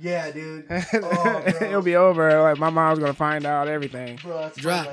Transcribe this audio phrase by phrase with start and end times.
[0.00, 0.66] Yeah, dude.
[0.94, 1.42] Oh.
[1.60, 2.42] It'll be over.
[2.42, 4.18] Like my mom's gonna find out everything.
[4.22, 4.92] Bro, that's Drop.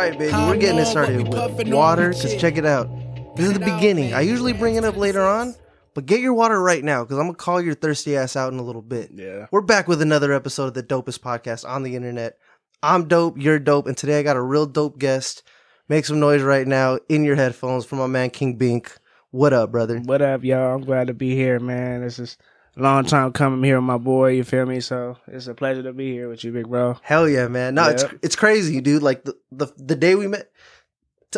[0.00, 0.32] Right, baby.
[0.32, 2.12] We're getting it started with water.
[2.12, 2.88] this Cause check it out.
[3.36, 4.14] This is the Check it out, beginning.
[4.14, 5.54] I usually bring it up later on,
[5.94, 8.58] but get your water right now, cause I'm gonna call your thirsty ass out in
[8.58, 9.10] a little bit.
[9.14, 9.46] Yeah.
[9.50, 12.38] We're back with another episode of the dopest podcast on the internet.
[12.82, 15.42] I'm dope, you're dope, and today I got a real dope guest.
[15.88, 18.96] Make some noise right now in your headphones from my man King Bink.
[19.32, 19.98] What up, brother?
[19.98, 20.74] What up, y'all?
[20.74, 22.00] I'm glad to be here, man.
[22.00, 22.44] This is a
[22.76, 24.30] long time coming here with my boy.
[24.32, 24.80] You feel me?
[24.80, 26.98] So it's a pleasure to be here with you, big bro.
[27.02, 27.74] Hell yeah, man!
[27.74, 29.02] No, it's it's crazy, dude.
[29.02, 30.50] Like the the, the day we met,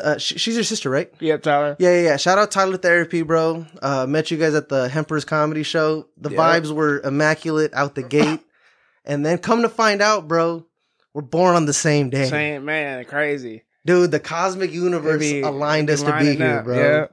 [0.03, 1.13] uh, sh- she's your sister, right?
[1.21, 1.77] Yeah, Tyler.
[1.79, 2.17] Yeah, yeah, yeah.
[2.17, 3.67] Shout out Tyler Therapy, bro.
[3.81, 6.09] Uh, met you guys at the Hempers Comedy Show.
[6.17, 6.39] The Yeah.
[6.39, 8.41] vibes were immaculate out the gate,
[9.05, 10.67] and then come to find out, bro,
[11.15, 13.65] we're born on the same day, Same man, crazy.
[13.85, 14.11] dude.
[14.11, 16.77] The cosmic universe be- aligned us to be here, up, bro.
[16.77, 17.07] Yeah.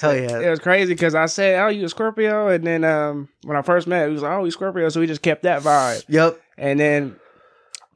[0.00, 0.40] Hell yeah.
[0.40, 3.62] It was crazy because I said, "Oh, you a Scorpio," and then um, when I
[3.62, 6.40] first met, he was like, "Oh, you Scorpio," so we just kept that vibe, yep.
[6.58, 7.16] and then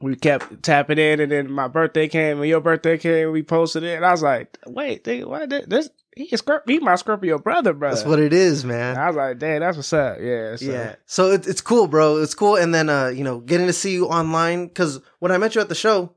[0.01, 3.83] we kept tapping in, and then my birthday came, and your birthday came, we posted
[3.83, 5.49] it, and I was like, "Wait, what?
[5.49, 7.89] This, this he is Scorp- he my Scorpio brother, bro.
[7.89, 8.97] That's what it is, And man.
[8.97, 10.65] I was like, "Dang, that's what's up." Yeah, so.
[10.65, 10.95] Yeah.
[11.05, 12.17] So it's it's cool, bro.
[12.17, 15.37] It's cool, and then uh, you know, getting to see you online because when I
[15.37, 16.13] met you at the show.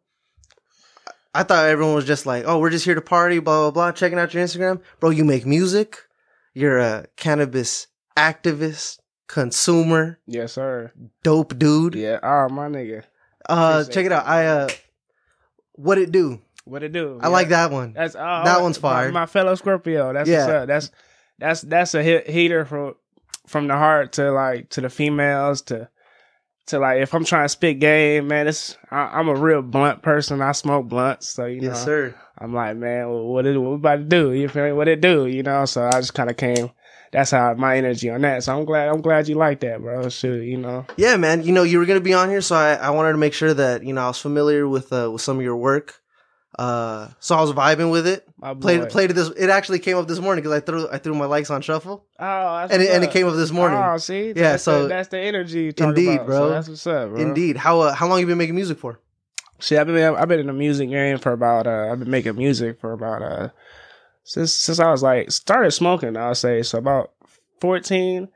[1.35, 3.93] I thought everyone was just like, "Oh, we're just here to party, blah blah blah."
[3.93, 5.11] Checking out your Instagram, bro.
[5.11, 5.99] You make music.
[6.55, 10.93] You're a cannabis activist, consumer, Yes, sir.
[11.23, 11.95] dope dude.
[11.95, 12.19] Yeah.
[12.23, 13.05] Oh, my nigga.
[13.49, 14.27] Uh, check it out.
[14.27, 14.69] I uh,
[15.73, 16.41] what it do?
[16.65, 17.19] What it do?
[17.23, 17.93] I like that one.
[17.95, 19.13] That's oh, That one's my- fire.
[19.13, 20.13] My, fellow Scorpio.
[20.13, 20.39] That's Yeah.
[20.47, 20.67] what's up.
[20.69, 20.91] That's
[21.39, 22.95] that's that's a hit, heater from
[23.47, 25.89] from the heart to like to the females to
[26.67, 28.49] to like if I'm trying to spit game, man.
[28.49, 30.41] It's I, I'm a real blunt person.
[30.41, 31.69] I smoke blunts, so you know.
[31.69, 32.15] Yes, sir.
[32.39, 34.33] I'm like, man, what it what we about to do?
[34.33, 34.73] You feel me?
[34.73, 35.27] What it do?
[35.27, 35.65] You know.
[35.65, 36.71] So I just kind of came.
[37.13, 38.43] That's how my energy on that.
[38.43, 38.89] So I'm glad.
[38.89, 40.09] I'm glad you like that, bro.
[40.09, 40.87] Shoot, you know.
[40.97, 41.43] Yeah, man.
[41.43, 43.53] You know, you were gonna be on here, so I, I wanted to make sure
[43.55, 46.02] that you know I was familiar with uh, with some of your work.
[46.59, 48.29] Uh, so I was vibing with it.
[48.61, 49.31] Played played it this.
[49.31, 52.05] It actually came up this morning because I threw I threw my likes on shuffle,
[52.19, 53.79] Oh, and it, and it came up this morning.
[53.83, 55.63] Oh, see, Yeah, That's so- the, that's the energy.
[55.63, 56.27] you Indeed, about.
[56.27, 56.37] bro.
[56.39, 57.21] So that's what's up, bro.
[57.21, 57.57] Indeed.
[57.57, 59.01] How uh, how long you been making music for?
[59.61, 62.37] See, I've been I've been in the music game for about uh I've been making
[62.37, 63.49] music for about uh
[64.25, 66.17] since since I was like started smoking.
[66.17, 67.13] I'll say so about
[67.61, 68.29] fourteen.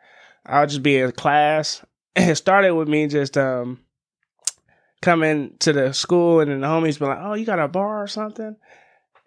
[0.46, 1.84] I'll just be in class.
[2.16, 3.80] And it started with me just um
[5.06, 8.02] coming to the school and then the homies be like, "Oh, you got a bar
[8.02, 8.56] or something?"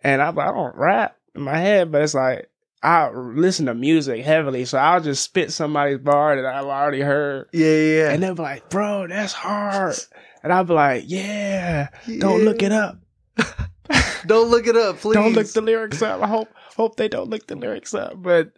[0.03, 2.49] And I'm like, "I don't rap in my head, but it's like."
[2.81, 7.47] I listen to music heavily, so I'll just spit somebody's bar that I've already heard,
[7.51, 8.11] Yeah, yeah, yeah.
[8.11, 9.97] and they'll be like, "Bro, that's hard,"
[10.43, 12.95] and I'll be like, "Yeah, don't look it up.
[14.25, 15.15] Don't look it up, please.
[15.19, 16.21] Don't look the lyrics up.
[16.21, 16.47] I hope
[16.77, 18.51] hope they don't look the lyrics up." But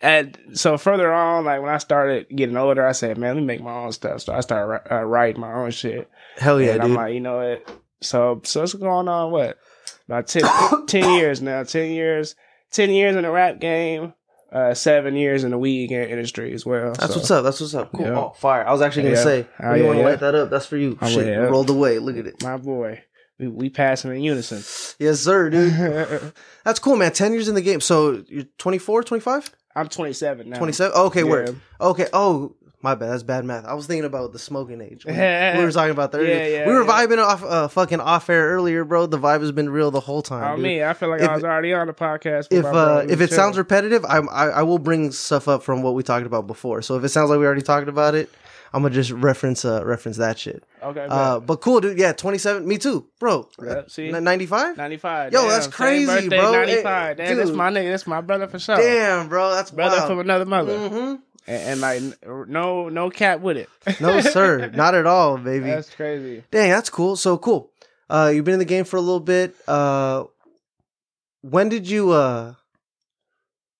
[0.00, 3.46] and so further on, like when I started getting older, I said, "Man, let me
[3.46, 6.82] make my own stuff." So I started uh, writing my own shit, Hell yeah, and
[6.82, 6.90] dude.
[6.90, 7.80] I'm like, you know what?
[8.02, 9.56] So so it's going on what
[10.06, 10.42] about 10,
[10.86, 11.62] 10 years now?
[11.62, 12.34] Ten years,
[12.70, 14.12] ten years in the rap game.
[14.52, 16.92] Uh, seven years in the weed industry as well.
[16.92, 17.18] That's so.
[17.18, 17.42] what's up.
[17.42, 17.90] That's what's up.
[17.90, 18.06] Cool.
[18.06, 18.16] Yeah.
[18.16, 18.64] Oh, fire.
[18.64, 19.22] I was actually gonna Yeah.
[19.24, 20.50] say, Oh, you yeah, want to light that up?
[20.50, 20.96] That's for you.
[21.02, 21.98] Oh, Shit, rolled away.
[21.98, 22.40] Look at it.
[22.40, 23.02] My boy,
[23.40, 24.58] we, we passing in unison.
[25.04, 26.32] Yes, sir, dude.
[26.64, 27.10] That's cool, man.
[27.12, 27.80] 10 years in the game.
[27.80, 29.50] So you're 24, 25?
[29.76, 30.58] I'm 27 now.
[30.58, 30.96] 27?
[30.96, 31.28] Okay, Yeah.
[31.30, 31.60] word.
[31.80, 32.06] Okay.
[32.12, 33.10] Oh, my bad.
[33.10, 33.64] That's bad math.
[33.64, 35.04] I was thinking about the smoking age.
[35.06, 36.34] We, we were talking about earlier.
[36.36, 37.06] Yeah, yeah, we were yeah.
[37.06, 39.06] vibing off uh, fucking off air earlier, bro.
[39.06, 40.44] The vibe has been real the whole time.
[40.52, 40.62] Oh dude.
[40.64, 42.48] me, I feel like If- I was already on the podcast.
[42.50, 43.36] If uh, if it Chill.
[43.36, 46.82] sounds repetitive, I, I I will bring stuff up from what we talked about before.
[46.82, 48.30] So if it sounds like we already talked about it,
[48.74, 50.64] I'm gonna just reference uh reference that shit.
[50.82, 51.96] okay, Uh, but cool, dude.
[51.96, 52.66] Yeah, 27.
[52.66, 53.48] Me too, bro.
[53.64, 54.10] Yeah, see?
[54.10, 54.76] 95.
[54.76, 55.32] 95.
[55.32, 56.52] Yo, Damn, that's crazy, birthday, bro.
[56.52, 57.16] 95.
[57.16, 57.90] Hey, Damn, that's my nigga.
[57.92, 58.76] That's my brother for sure.
[58.76, 59.52] Damn, bro.
[59.52, 60.08] That's brother wild.
[60.08, 61.14] from another mother, hmm
[61.46, 63.68] and, and like no no cap with it.
[64.00, 65.66] No, sir, not at all, baby.
[65.66, 66.42] That's crazy.
[66.50, 67.14] Dang, that's cool.
[67.16, 67.70] So cool.
[68.10, 69.54] Uh, you've been in the game for a little bit.
[69.68, 70.24] Uh,
[71.42, 72.54] when did you uh,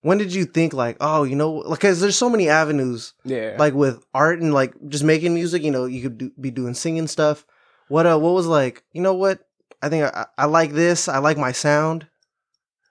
[0.05, 3.57] when did you think like, oh, you know, like, cause there's so many avenues, Yeah,
[3.59, 5.63] like with art and like just making music.
[5.63, 7.47] You know, you could do, be doing singing stuff.
[7.89, 8.85] What uh, what was like?
[8.93, 9.49] You know what?
[9.81, 11.09] I think I, I like this.
[11.09, 12.07] I like my sound.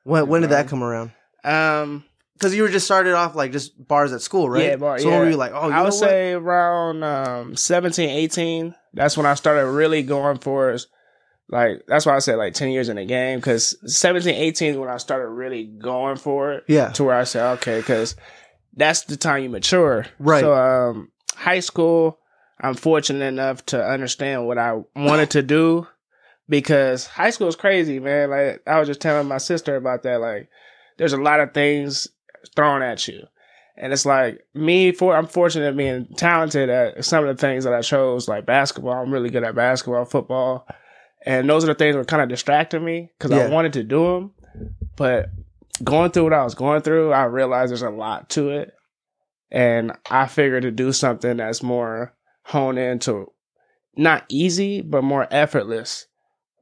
[0.03, 1.11] When when did that come around?
[1.43, 4.63] Um, because you were just started off like just bars at school, right?
[4.63, 5.17] Yeah, bar- So yeah.
[5.17, 8.75] when were you like, oh, you I would say around um, 17, 18.
[8.93, 10.85] That's when I started really going for it.
[11.49, 13.41] Like, that's why I said like 10 years in the game.
[13.41, 16.63] Cause 17, 18 is when I started really going for it.
[16.67, 18.15] yeah, To where I said, okay, cause
[18.75, 20.05] that's the time you mature.
[20.19, 20.41] Right.
[20.41, 22.19] So, um, high school,
[22.59, 25.87] I'm fortunate enough to understand what I wanted to do
[26.49, 28.29] because high school is crazy, man.
[28.29, 30.21] Like, I was just telling my sister about that.
[30.21, 30.49] Like,
[30.97, 32.07] there's a lot of things
[32.55, 33.27] thrown at you.
[33.75, 37.63] And it's like me for I'm fortunate at being talented at some of the things
[37.63, 38.93] that I chose, like basketball.
[38.93, 40.67] I'm really good at basketball, football,
[41.25, 43.45] and those are the things that were kind of distracting me because Yeah.
[43.45, 44.31] I wanted to do them.
[44.95, 45.29] But
[45.83, 48.71] going through what I was going through, I realized there's a lot to it,
[49.51, 52.13] and I figured to do something that's more
[52.45, 53.31] honed into
[53.95, 56.07] not easy but more effortless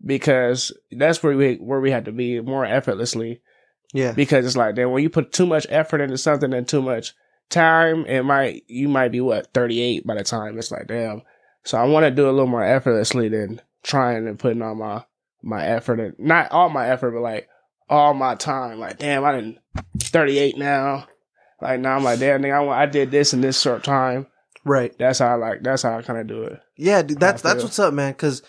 [0.05, 3.41] because that's where we where we had to be more effortlessly
[3.93, 6.81] yeah, because it's like then when you put too much effort into something and too
[6.81, 7.13] much
[7.49, 11.23] time, it might you might be what thirty eight by the time it's like damn.
[11.65, 14.75] So I want to do it a little more effortlessly than trying and putting all
[14.75, 15.03] my
[15.43, 17.47] my effort and not all my effort, but like
[17.89, 18.79] all my time.
[18.79, 19.59] Like damn, I didn't
[19.99, 21.07] thirty eight now.
[21.61, 24.27] Like now I'm like damn, nigga, I, I did this in this short time.
[24.63, 24.95] right.
[24.97, 25.63] That's how I like.
[25.63, 26.59] That's how I kind of do it.
[26.77, 28.13] Yeah, dude, that's that's what's up, man.
[28.13, 28.41] Because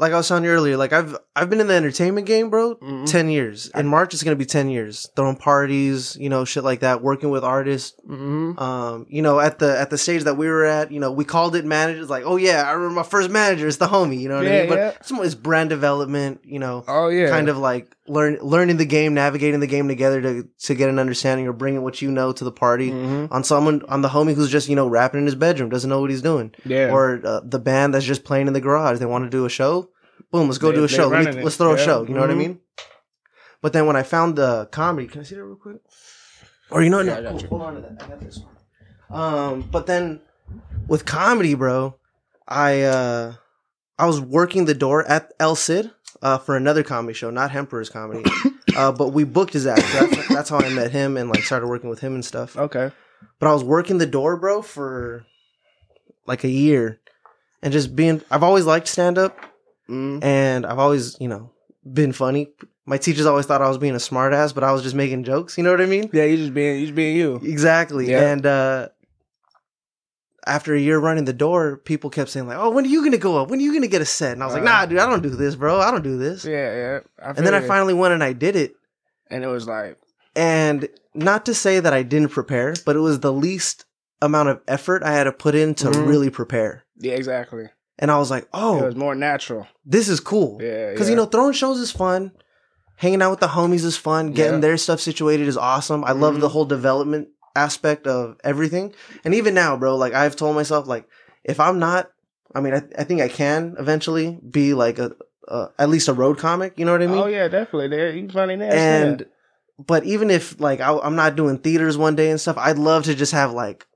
[0.00, 2.74] like I was telling you earlier, like I've I've been in the entertainment game, bro.
[2.76, 3.08] Mhm.
[3.08, 3.70] Ten years.
[3.74, 5.08] In March, it's gonna be ten years.
[5.14, 7.02] Throwing parties, you know, shit like that.
[7.02, 7.94] Working with artists.
[8.08, 8.58] Mm-hmm.
[8.58, 11.24] Um, you know, at the at the stage that we were at, you know, we
[11.24, 12.08] called it managers.
[12.10, 13.68] Like, oh yeah, I remember my first manager.
[13.68, 14.18] It's the homie.
[14.18, 14.68] You know what I Yeah, mean?
[14.70, 14.78] But
[15.10, 15.22] yeah.
[15.22, 16.40] it's brand development.
[16.44, 20.20] You know, Oh yeah, kind of like learn learning the game, navigating the game together
[20.22, 22.90] to to get an understanding or bringing what you know to the party.
[22.90, 25.88] hmm On someone on the homie who's just you know rapping in his bedroom, doesn't
[25.88, 26.90] know what he's doing Yeah.
[26.92, 28.98] or uh, the band that's just playing in the garage.
[28.98, 29.90] They want to do a show.
[30.32, 31.08] Boom, let's go They- do a show.
[31.08, 32.02] Let let's throw a show.
[32.06, 32.38] You know what I Mhm.
[32.38, 32.60] mean?
[33.62, 35.76] But then when I found the comedy, can I see that real quick?
[36.70, 37.48] Or you know, Yeah, no, I got you.
[37.48, 38.02] hold on to that.
[38.02, 39.20] I got this one.
[39.20, 40.20] Um, but then
[40.88, 41.96] with comedy, bro,
[42.48, 43.34] I uh,
[43.98, 45.90] I was working the door at El Cid
[46.22, 48.24] uh, for another comedy show, not Hemperor's comedy.
[48.76, 49.82] uh, but we booked his act.
[49.82, 52.56] So that's, that's how I met him and like started working with him and stuff.
[52.56, 52.90] okay.
[53.38, 55.26] But I was working the door, bro, for
[56.26, 57.00] like a year,
[57.62, 58.22] and just being.
[58.30, 59.36] I've always liked stand up,
[59.88, 60.22] Mm.
[60.22, 61.50] and I've always, you know,
[61.90, 62.48] been funny.
[62.86, 65.58] My teachers always thought I was being a smartass, but I was just making jokes.
[65.58, 66.08] You know what I mean?
[66.12, 67.36] Yeah, you just being you just being you.
[67.42, 68.08] Exactly.
[68.10, 68.30] Yeah.
[68.30, 68.88] And uh
[70.50, 73.16] after a year running the door, people kept saying like, "Oh, when are you gonna
[73.18, 73.48] go up?
[73.50, 74.66] When are you gonna get a set?" And I was like, Uh.
[74.66, 75.80] "Nah, dude, I don't do this, bro.
[75.80, 76.98] I don't do this." Yeah, yeah.
[77.24, 78.74] I and then I finally went and I did it.
[79.30, 79.96] and it was like,
[80.36, 83.84] And not to say that I didn't prepare, but it was the least
[84.22, 86.06] amount of effort I had to put in to Mhm.
[86.08, 86.84] really prepare.
[86.98, 87.68] yeah, exactly.
[87.98, 89.66] And I was like, "Oh, It "Oh, was more natural.
[89.84, 91.10] this is cool." Yeah, Because yeah.
[91.12, 92.32] you know, throwing shows is fun.
[92.96, 94.32] Hanging out with the homies is fun.
[94.32, 94.60] Getting Yeah.
[94.60, 96.04] their stuff situated is awesome.
[96.04, 96.40] I love Mhm.
[96.40, 97.28] the whole development
[97.60, 98.94] aspect of everything.
[99.24, 101.08] And even now, bro, like I've told myself, like
[101.44, 102.10] if I'm not,
[102.54, 105.12] I mean, I, I think I can eventually be like a,
[105.48, 106.78] a at least a road comic.
[106.78, 107.18] You know what I mean?
[107.18, 107.88] oh yeah, definitely.
[107.88, 108.72] There, you funny there.
[108.72, 109.26] and
[109.78, 113.04] but even if like I, I'm not doing theaters one day and stuff, I'd love
[113.04, 113.86] to just have like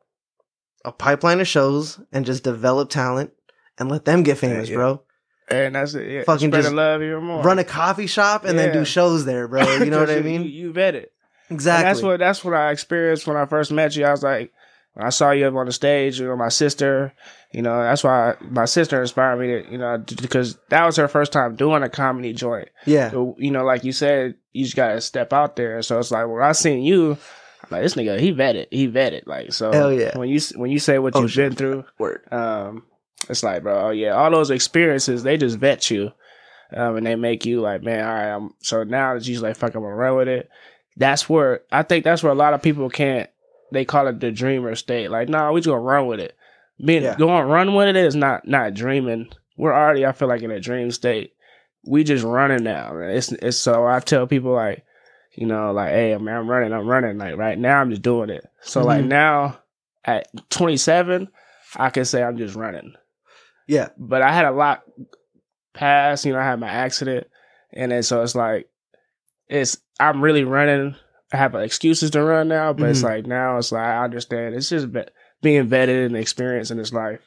[0.85, 3.33] a pipeline of shows and just develop talent
[3.79, 4.77] and let them get famous, yeah.
[4.77, 5.03] bro.
[5.49, 6.11] and that's it.
[6.11, 6.23] Yeah.
[6.25, 7.43] fucking Spread just love even more.
[7.43, 9.63] Run a coffee shop and then do shows there, bro.
[9.77, 10.43] You know what I mean?
[10.43, 11.14] You, you vet it.
[11.55, 11.87] Exactly.
[11.89, 14.05] And that's what that's what I experienced when I first met you.
[14.05, 14.53] I was like,
[14.95, 17.13] when I saw you up on the stage, you know, my sister,
[17.53, 21.09] you know, that's why my sister inspired me to, you know, because that was her
[21.09, 22.69] first time doing a comedy joint.
[22.87, 23.11] yeah.
[23.11, 25.83] So, you know, like you said, you just gotta step out there.
[25.83, 27.13] So it's like when I seen you,
[27.63, 29.27] I'm like this nigga, he vetted, he vetted.
[29.27, 30.17] Like so, Hell yeah.
[30.19, 31.49] When you when you say what Oh, you've sure.
[31.49, 32.23] been through, Word.
[32.33, 32.85] um,
[33.29, 36.13] it's like, bro, oh yeah, all those experiences, they just vet you,
[36.73, 38.29] um, and they make you like, man, all right.
[38.37, 40.49] I'm, so now it's usually like, fuck, I'm gonna run with it.
[40.97, 43.29] That's where I think that's where a lot of people can't.
[43.73, 45.11] They call it the dreamer state.
[45.11, 46.37] Like, nah, we just gonna run with it.
[46.85, 47.17] Being Yeah.
[47.17, 49.31] going run with it is not not dreaming.
[49.57, 51.33] We're already, I feel like, in a dream state.
[51.87, 52.97] We just running now.
[52.99, 54.85] It's it's so I tell people like,
[55.35, 57.19] you know, like, hey, man, I'm running, I'm running.
[57.19, 58.47] Like right now, I'm just doing it.
[58.63, 59.09] So like Mhm.
[59.09, 59.59] now,
[60.05, 61.29] at 27,
[61.77, 62.95] I can say I'm just running
[63.67, 63.89] Yeah.
[63.99, 64.83] but I had a lot
[65.73, 66.25] pass.
[66.25, 67.27] You know, I had my accident,
[67.73, 68.69] and then so it's like
[69.49, 70.97] it's I'm really running.
[71.33, 73.05] I have excuses to run now, but it's Mhm.
[73.05, 74.55] like now it's like I understand.
[74.55, 75.05] It's just be-
[75.43, 77.21] being vetted and experience in this life.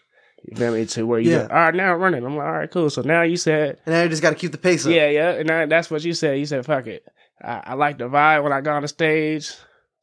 [0.43, 0.85] You feel me?
[0.85, 1.37] To where you, Yeah.
[1.39, 2.23] just, all right, now I'm running.
[2.25, 2.89] I'm like, all right, cool.
[2.89, 4.91] So now you said, And I just got to keep the pace up.
[4.91, 6.37] yeah, yeah, and I, that's what you said.
[6.39, 7.03] You said, fuck it.
[7.43, 9.51] I, I like the vibe when I go on the stage.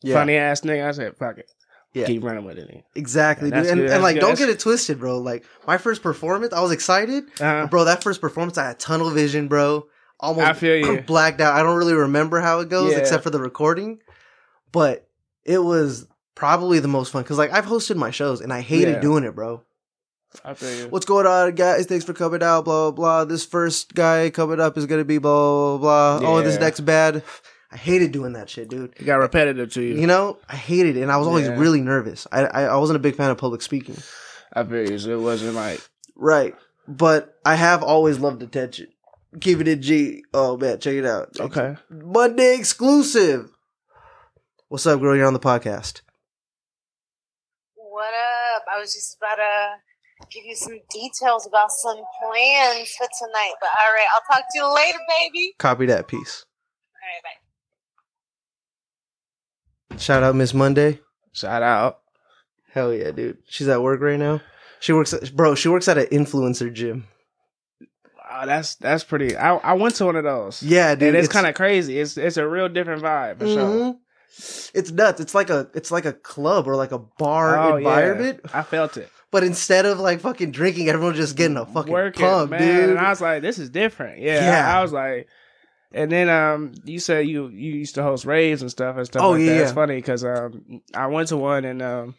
[0.02, 0.14] Yeah.
[0.14, 0.86] Funny ass nigga.
[0.88, 1.50] I said, fuck it.
[1.94, 2.06] Yeah.
[2.06, 2.84] Keep running with it.
[2.96, 3.70] Exactly, Yeah, dude.
[3.70, 4.20] And, and like, good.
[4.20, 5.18] don't That's- get it twisted, bro.
[5.18, 7.84] Like my first performance, I was excited, Uh, but bro.
[7.84, 9.86] That first performance, I had tunnel vision, bro.
[10.20, 11.00] Almost I feel you.
[11.02, 11.54] blacked out.
[11.54, 12.98] I don't really remember how it goes Yeah.
[12.98, 13.98] except for the recording.
[14.72, 15.06] But
[15.44, 18.94] it was probably the most fun because like I've hosted my shows and I hated
[18.96, 19.00] Yeah.
[19.00, 19.62] doing it, bro.
[20.44, 20.88] I feel you.
[20.88, 21.86] What's going on, guys?
[21.86, 22.64] Thanks for coming out.
[22.64, 23.24] Blah blah blah.
[23.24, 26.28] This first guy coming up is gonna be blah blah blah.
[26.28, 27.22] Oh, this next bad.
[27.70, 28.94] I hated doing that shit, dude.
[28.96, 29.94] It got repetitive to you.
[29.96, 31.58] You know, I hated it, and I was always Yeah.
[31.58, 32.26] really nervous.
[32.32, 33.96] I, I I wasn't a big fan of public speaking.
[34.52, 34.98] I feel you.
[34.98, 35.80] So it wasn't like
[36.16, 36.54] Right.
[36.86, 38.88] But I have always loved attention.
[39.40, 40.24] Keep it in G.
[40.32, 41.30] Oh man, check it out.
[41.40, 41.76] okay.
[41.90, 43.50] Monday exclusive.
[44.68, 45.16] What's up, girl?
[45.16, 46.02] You're on the podcast.
[47.74, 48.64] What up?
[48.72, 53.54] I was just about to give you some details about some plans for tonight.
[53.60, 55.54] But all right, I'll talk to you later, baby.
[55.58, 56.44] Copy that piece.
[56.94, 57.22] All right,
[59.90, 59.96] bye.
[59.98, 61.00] Shout out Miss Monday.
[61.32, 62.00] Shout out.
[62.72, 63.38] Hell yeah, dude.
[63.48, 64.40] She's at work right now.
[64.80, 67.06] She works at, bro, she works at an influencer gym.
[68.36, 69.36] Oh, that's that's pretty.
[69.36, 70.62] I I went to one of those.
[70.62, 71.08] Yeah, dude.
[71.08, 71.98] and it's, kind of crazy.
[72.00, 73.56] It's it's a real different vibe for sure.
[73.58, 73.98] Mhm.
[74.74, 75.20] It's nuts.
[75.20, 78.40] It's like a it's like a club or like a bar Oh, environment.
[78.44, 78.58] yeah.
[78.58, 79.08] I felt it.
[79.30, 82.60] But instead of like fucking drinking, everyone's just getting a fucking Working, pump, man.
[82.60, 82.90] dude.
[82.90, 84.20] And I was like, this is different.
[84.20, 84.40] Yeah.
[84.44, 84.74] Yeah.
[84.74, 85.28] I, I was like,
[85.92, 89.22] and then um, you said you you used to host raves and stuff and stuff.
[89.22, 89.60] Oh, like yeah, that.
[89.60, 89.74] It's yeah.
[89.74, 92.14] funny because um, I went to one and um,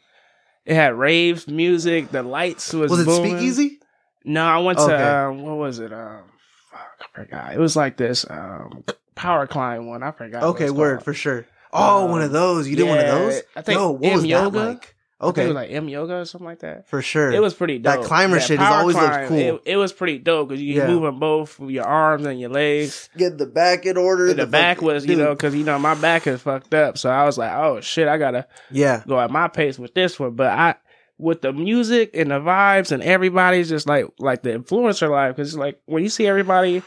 [0.66, 2.12] it had raves music.
[2.12, 3.38] The lights was was it booming.
[3.38, 3.80] Speakeasy?
[4.26, 4.92] No, I went Okay.
[4.98, 5.94] to um, what was it?
[5.94, 6.24] Um,
[6.72, 7.54] fuck, I forgot.
[7.54, 8.84] It was like this um
[9.16, 10.04] power climb one.
[10.04, 10.44] I forgot.
[10.44, 11.06] Okay, word called.
[11.06, 11.46] for sure.
[11.72, 12.68] Oh, Um, one of those.
[12.68, 13.42] You did one of those?
[13.56, 14.58] I think Yo, what M was that Yoga?
[14.58, 14.68] like?
[14.68, 14.92] I think
[15.22, 16.90] Okay, it was like M Yoga or something like that.
[16.90, 17.32] for sure.
[17.32, 18.02] It was pretty dope.
[18.02, 19.38] That climber shit has always looked cool.
[19.38, 20.88] It, it was pretty dope because you Yeah.
[20.88, 23.10] moving both your arms and your legs.
[23.18, 24.28] get the back in order.
[24.28, 26.98] And the back fucking- was, you know, because you know my back is fucked up.
[26.98, 30.20] So I was like, oh shit, I gotta yeah, go at my pace with this
[30.20, 30.32] one.
[30.32, 30.76] But I,
[31.18, 35.56] with the music and the vibes and everybody's just like like the influencer life because
[35.56, 36.82] like when you see everybody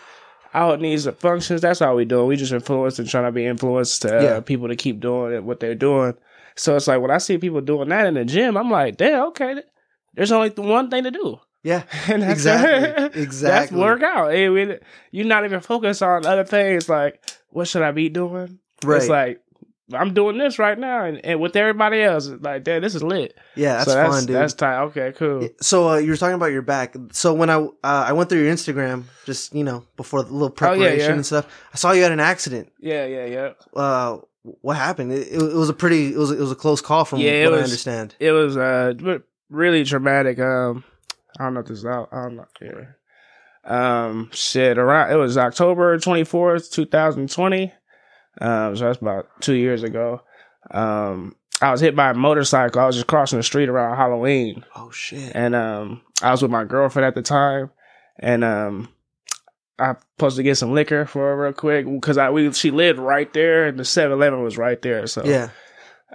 [0.54, 2.26] out in these functions, that's all we doing.
[2.26, 4.40] We just influence and trying to be influenced to uh, Yeah.
[4.40, 6.14] people to keep doing what they're doing.
[6.56, 9.26] So it's like when I see people doing that in the gym, I'm like, damn,
[9.28, 9.62] okay.
[10.14, 11.38] There's only one thing to do.
[11.62, 13.78] yeah, And that's exactly, That's exactly.
[13.78, 14.32] workout.
[14.32, 14.78] Hey, we-
[15.12, 18.58] you're not even focused on other things like what should I be doing?
[18.84, 18.96] Right.
[18.98, 19.40] It's like
[19.92, 23.38] I'm doing this right now, and, and with everybody else, like, damn, this is lit.
[23.56, 24.36] yeah, that's so that's fun, dude.
[24.36, 24.82] That's tight.
[24.82, 25.48] Okay, cool.
[25.60, 26.94] so uh, you were talking about your back.
[27.12, 30.48] So when I uh, I went through your Instagram, just you know before the little
[30.48, 31.14] Oh, yeah, preparation yeah.
[31.14, 32.70] and stuff, I saw you had an accident.
[32.78, 33.52] Yeah, yeah, yeah.
[33.74, 35.12] Uh, what happened?
[35.12, 36.12] It, it, was a pretty.
[36.12, 38.14] It was it was a close call from Yeah, what I understand.
[38.20, 38.94] It was uh
[39.48, 40.38] really traumatic.
[40.38, 40.84] Um,
[41.38, 42.08] I don't know if this is out.
[42.12, 42.46] I don't know.
[42.60, 42.84] Yeah.
[43.64, 44.78] Um, shit.
[44.78, 47.72] Around it was October twenty fourth, two thousand twenty.
[48.40, 50.22] Um, so that's about two years ago.
[50.70, 52.80] Um, I was hit by a motorcycle.
[52.80, 54.64] I was just crossing the street around Halloween.
[54.76, 55.32] Oh shit.
[55.34, 57.70] and um I was with my girlfriend at the time,
[58.18, 58.88] and um
[59.80, 62.98] I supposed to get some liquor for her real quick because I we she lived
[62.98, 65.48] right there, and the 7-Eleven was right there, so Yeah.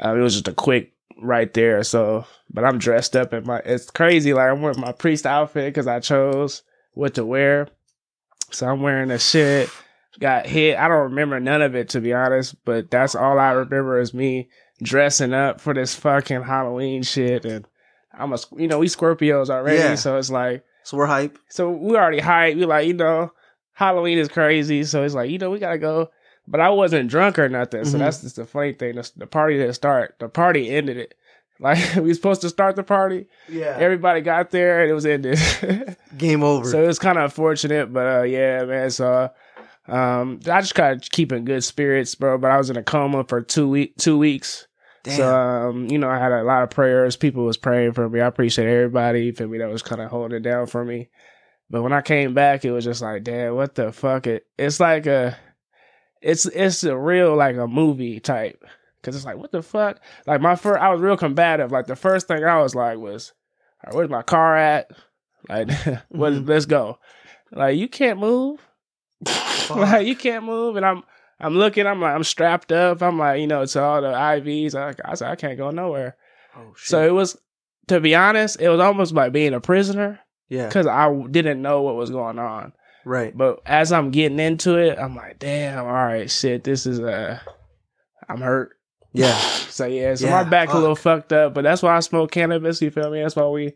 [0.03, 1.83] uh, it was just a quick right there.
[1.83, 5.73] So, but I'm dressed up in my it's crazy like I'm wearing my priest outfit
[5.73, 6.63] because I chose
[6.93, 7.67] what to wear,
[8.51, 9.69] so I'm wearing a shit.
[10.19, 10.77] Got hit.
[10.77, 14.13] I don't remember none of it to be honest, but that's all I remember is
[14.13, 14.49] me
[14.81, 17.65] dressing up for this fucking Halloween shit and.
[18.15, 19.95] I'm a, you know, we Scorpios already, Yeah.
[19.95, 21.39] so it's like, So we're hype.
[21.49, 22.57] so we already hyped.
[22.57, 23.31] We like, you know,
[23.71, 26.11] Halloween is crazy, so it's like, you know, we gotta go.
[26.47, 28.01] But I wasn't drunk or nothing, so Mhm.
[28.01, 28.97] that's just the funny thing.
[28.97, 30.13] The, the party didn't start.
[30.19, 31.15] The party ended it.
[31.59, 33.77] Like we was supposed to start the party, Yeah.
[33.79, 35.39] everybody got there and it was ended.
[36.17, 36.69] Game over.
[36.69, 38.91] so it was kind of unfortunate, but uh, yeah, man.
[38.91, 39.31] So
[39.87, 42.37] um, I just kind of keep in good spirits, bro.
[42.37, 44.67] But I was in a coma for two week, two weeks.
[45.03, 45.17] Damn.
[45.17, 47.17] So um, you know, I had a lot of prayers.
[47.17, 48.21] People was praying for me.
[48.21, 49.31] I appreciate everybody.
[49.31, 49.57] For me?
[49.57, 51.09] That was kind of holding it down for me.
[51.69, 54.27] But when I came back, it was just like, damn, what the fuck?
[54.27, 55.35] It it's like a,
[56.21, 58.63] it's it's a real like a movie type.
[59.01, 59.99] Cause it's like, what the fuck?
[60.25, 61.73] Like my first, I was real combative.
[61.73, 63.33] Like the first thing I was like was,
[63.83, 64.91] all right, where's my car at?
[65.49, 65.69] Like,
[66.09, 66.31] what?
[66.31, 66.47] Mhm.
[66.47, 66.99] Let's go.
[67.51, 68.61] Like you can't move.
[69.69, 71.03] like you can't move, and I'm
[71.39, 71.85] I'm looking.
[71.85, 73.01] I'm like I'm strapped up.
[73.01, 74.75] I'm like you know it's all the IVs.
[74.75, 76.15] I, I said I can't go nowhere.
[76.55, 76.89] oh shit.
[76.89, 77.37] So it was,
[77.87, 80.67] to be honest, it was almost like being a prisoner yeah.
[80.67, 82.73] because I didn't know what was going on.
[83.05, 83.35] Right.
[83.35, 87.39] But as I'm getting into it, I'm like, damn, all right, shit, this is uh,
[88.29, 88.77] I'm hurt.
[89.11, 89.37] Yeah.
[89.73, 92.29] So yeah, so Yeah, my back a little fucked up, but that's why I smoke
[92.29, 92.79] cannabis.
[92.79, 93.23] You feel me?
[93.23, 93.73] That's why we,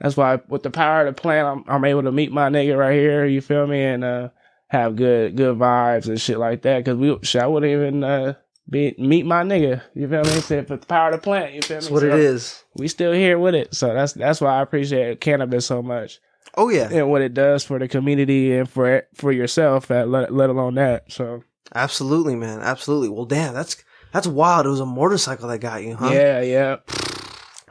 [0.00, 2.78] that's why with the power of the plant, I'm I'm able to meet my nigga
[2.78, 3.26] right here.
[3.26, 3.82] You feel me?
[3.82, 4.28] And uh,
[4.68, 6.84] have good good vibes and shit like that.
[6.84, 8.34] Cause we, shit, I wouldn't even uh
[8.68, 9.82] be meet my nigga.
[9.94, 10.30] You feel me?
[10.40, 11.54] Said for the power of the plant.
[11.54, 11.80] You feel me?
[11.80, 12.64] That's what So it is.
[12.74, 13.74] We still here with it.
[13.74, 16.20] So that's that's why I appreciate cannabis so much
[16.56, 16.88] Oh yeah.
[16.90, 19.90] and what it does for the community and for for yourself.
[19.90, 21.12] At let let alone that.
[21.12, 21.42] So
[21.74, 22.60] Absolutely, man.
[22.60, 23.08] Absolutely.
[23.08, 23.76] Well, damn, that's
[24.12, 24.66] That's wild.
[24.66, 26.10] It was a motorcycle that got you, huh?
[26.12, 26.76] Yeah, yeah.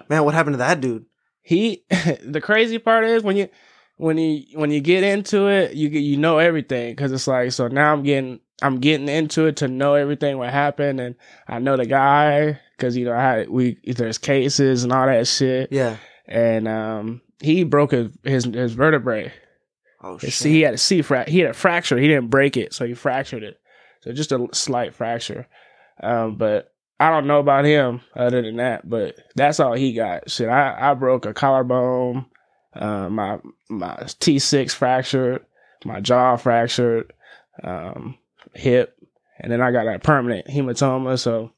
[0.10, 1.06] Man, what happened to that dude?
[1.42, 1.86] He.
[2.26, 3.50] the crazy part is when you
[3.98, 7.52] when you when you get into it, you get you know everything because it's like
[7.52, 11.16] so now I'm getting I'm getting into it to know everything what happened and
[11.48, 15.70] I know the guy because you know I we there's cases and all that shit
[15.72, 15.98] Yeah.
[16.28, 19.32] and um he broke his his, his vertebrae.
[20.02, 20.48] Oh His- shit.
[20.52, 21.98] He had a C fra- he had a fracture.
[21.98, 23.60] He didn't break it, so he fractured it.
[24.02, 25.48] So just a slight fracture.
[26.02, 28.90] Um, but I don't know about him other than that.
[28.90, 30.30] But that's all he got.
[30.30, 32.26] Shit, I, I broke a collarbone.
[32.76, 33.40] Uh, my
[33.70, 35.46] my T six fractured.
[35.86, 37.14] My jaw fractured.
[37.64, 38.18] Um,
[38.54, 38.98] hip,
[39.40, 41.20] and then I got a permanent hematoma.
[41.20, 41.52] So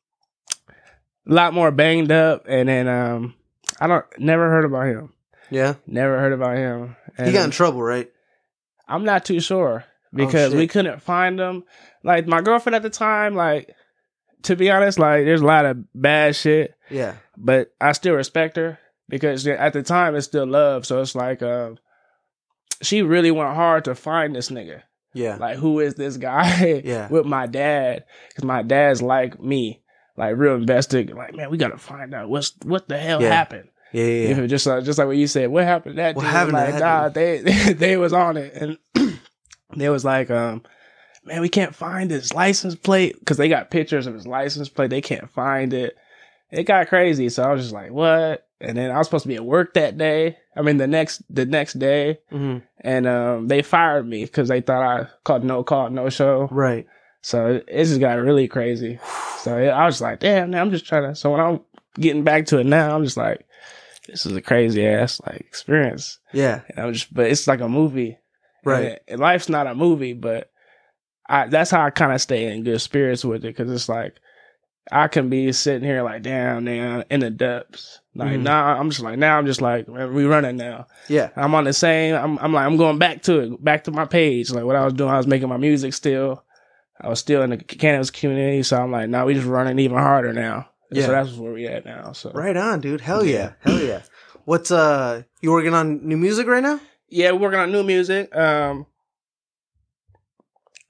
[1.27, 2.45] a lot more banged up.
[2.48, 3.34] And then um,
[3.79, 5.13] I don't never heard about him.
[5.50, 5.75] yeah.
[5.88, 6.95] Never heard about him.
[7.17, 8.12] And He got in trouble, right?
[8.88, 11.63] I'm not too sure because we couldn't find him.
[12.03, 13.74] Like my girlfriend at the time, like
[14.43, 17.15] to be honest, like there's a lot of bad shit, Yeah.
[17.38, 18.77] but I still respect her
[19.10, 20.86] because at the time it's still love.
[20.86, 21.72] So it's like, uh,
[22.82, 24.82] she really went hard to find this nigga.
[25.14, 25.38] Yeah.
[25.38, 26.82] Like, who is this guy?
[26.86, 27.08] Yeah.
[27.10, 29.82] with my dad because my dad's like me,
[30.18, 31.12] like real invested.
[31.14, 33.30] Like, man, we gotta find out what's what the hell Yeah.
[33.34, 33.70] happened.
[33.94, 34.04] Yeah.
[34.04, 34.28] Yeah.
[34.30, 34.42] yeah.
[34.42, 35.50] Yeah, just like just like what you said.
[35.50, 36.16] What happened to that?
[36.16, 36.32] What dude?
[36.32, 38.78] happened Like, that nah, they, they they was on it, and
[39.76, 40.64] they was like, um,
[41.24, 44.90] man, we can't find his license plate because they got pictures of his license plate.
[44.90, 45.96] They can't find it.
[46.52, 47.30] It got crazy.
[47.30, 48.48] So I was just like, what?
[48.62, 50.38] And then I was supposed to be at work that day.
[50.56, 54.62] I mean, the next the next day, hmm and um, they fired me because they
[54.62, 56.48] thought I called no call, no show.
[56.52, 56.86] Right.
[57.22, 59.00] So it, it just got really crazy.
[59.40, 61.16] So it, I was like, damn, man, I'm just trying to.
[61.16, 61.62] So when I'm
[62.00, 63.46] getting back to it now, I'm just like,
[64.08, 66.20] this is a crazy ass like experience.
[66.32, 66.62] Yeah.
[66.70, 68.20] And I'm just, but it's like a movie,
[68.64, 68.86] Right.
[68.86, 70.52] And, and life's not a movie, but
[71.28, 74.16] I that's how I kind of stay in good spirits with it because it's like
[74.92, 78.00] I can be sitting here like, damn, man, in the depths.
[78.13, 78.44] Like Mhm.
[78.44, 80.88] now, I'm just like now, I'm just like, we running now.
[81.10, 81.30] Yeah.
[81.36, 82.15] I'm on the same.
[82.15, 84.51] I'm, I'm like, I'm going back to it, back to my page.
[84.51, 86.44] Like what I was doing, I was making my music still.
[87.01, 89.98] I was still in the cannabis community, so I'm like, now we just running even
[89.98, 90.69] harder now.
[90.91, 91.08] Yeah.
[91.08, 92.13] So that's where we at now.
[92.13, 93.02] So Right on, dude.
[93.02, 93.34] Hell yeah.
[93.34, 93.52] Yeah.
[93.71, 94.02] Hell yeah.
[94.45, 96.80] What's uh you working on new music right now?
[97.10, 98.34] yeah, we're working on new music.
[98.36, 98.86] Um,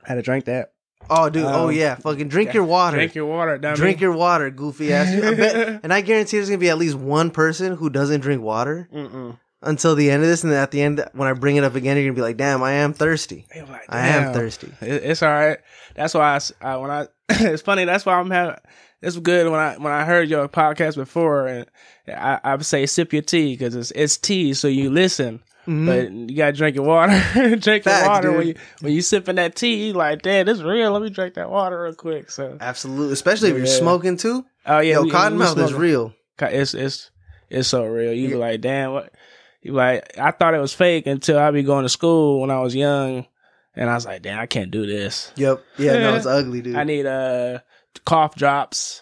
[0.03, 0.73] I had to drink that.
[1.09, 1.95] Oh dude, oh Um, yeah.
[1.95, 2.97] Fucking drink your water.
[2.97, 3.75] Drink your water, dummy.
[3.75, 5.07] Drink your water, goofy ass.
[5.23, 8.41] I bet, and I guarantee there's gonna be at least one person who doesn't drink
[8.41, 9.37] water Mm-mm.
[9.61, 11.75] until the end of this, and then at the end, when I bring it up
[11.75, 13.45] again, you're gonna be like, "Damn, I am thirsty.
[13.55, 15.57] Like, I am thirsty." It, it's all right.
[15.95, 17.85] That's why I- when I it's funny.
[17.85, 18.55] That's why I'm having.
[19.01, 21.65] It's good when I when I heard your podcast before, and
[22.07, 25.41] I I would say sip your tea because it's it's tea, so you listen.
[25.67, 25.85] Mhm.
[25.85, 27.19] But you gotta drink your water.
[27.59, 29.93] drink Facts, your water when you when you sipping that tea.
[29.93, 30.91] Like, damn, this real.
[30.91, 32.29] Let me drink that water real quick.
[32.31, 33.71] So, Absolutely, especially if you're Yeah.
[33.79, 34.45] smoking too.
[34.65, 36.13] oh yeah, Yo, Cottonmouth is real.
[36.39, 37.09] It's it's
[37.49, 38.13] it's so real.
[38.13, 39.13] You be like, damn, what?
[39.61, 42.59] You like, I thought it was fake until I be going to school when I
[42.59, 43.25] was young,
[43.75, 45.31] and I was like, damn, I can't do this.
[45.37, 45.63] Yep.
[45.79, 45.93] Yeah.
[45.97, 46.75] No, it's ugly, dude.
[46.75, 47.59] I need uh
[48.05, 49.01] cough drops.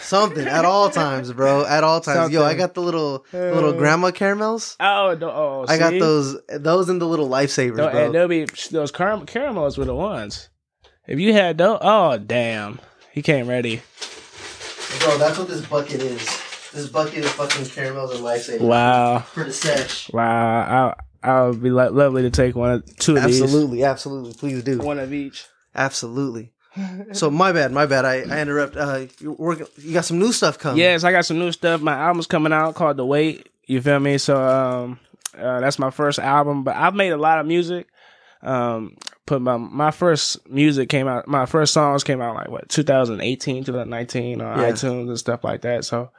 [0.00, 1.64] Something at all times, bro.
[1.66, 2.32] At all times.
[2.32, 4.76] Yo, I got the little the little Uh, grandma caramels.
[4.80, 5.98] Oh, no, oh, I got see?
[6.00, 8.04] those those and the little lifesavers, Tho- bro.
[8.06, 10.48] and there'll be those caram- caramels were the ones.
[11.06, 12.80] If you had those, oh damn,
[13.12, 13.82] he came ready.
[15.00, 16.24] Bro, that's what this bucket is.
[16.72, 20.10] This bucket is fucking caramels and lifesavers Wow, for the sesh.
[20.12, 20.94] wow.
[21.22, 24.32] I I would be lo- lovely to take one, of- two of Absolutely, absolutely.
[24.32, 24.78] Please do.
[24.78, 25.44] one of each.
[25.74, 26.52] Absolutely.
[27.12, 28.04] So my bad, my bad.
[28.04, 28.76] I, I interrupt.
[28.76, 29.36] Uh, you?
[29.78, 30.78] You got some new stuff coming.
[30.78, 31.80] Yes, I got some new stuff.
[31.80, 33.48] My album's coming out called The Wait.
[33.66, 34.18] You feel me?
[34.18, 34.98] So um,
[35.38, 36.64] uh, that's my first album.
[36.64, 37.86] But I've made a lot of music.
[38.42, 41.26] Um, put my my first music came out.
[41.28, 44.70] My first songs came out like what 2018, 2019 on Yeah.
[44.70, 45.84] iTunes and stuff like that.
[45.84, 46.10] So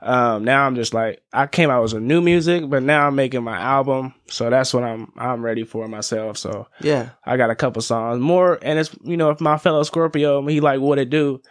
[0.00, 3.14] um, now I'm just like I came out with some new music, but now I'm
[3.16, 4.14] making my album.
[4.28, 6.38] So that's what I'm I'm ready for myself.
[6.38, 9.82] So yeah, I got a couple songs more, and it's you know if my fellow
[9.82, 11.42] Scorpio he like what it do,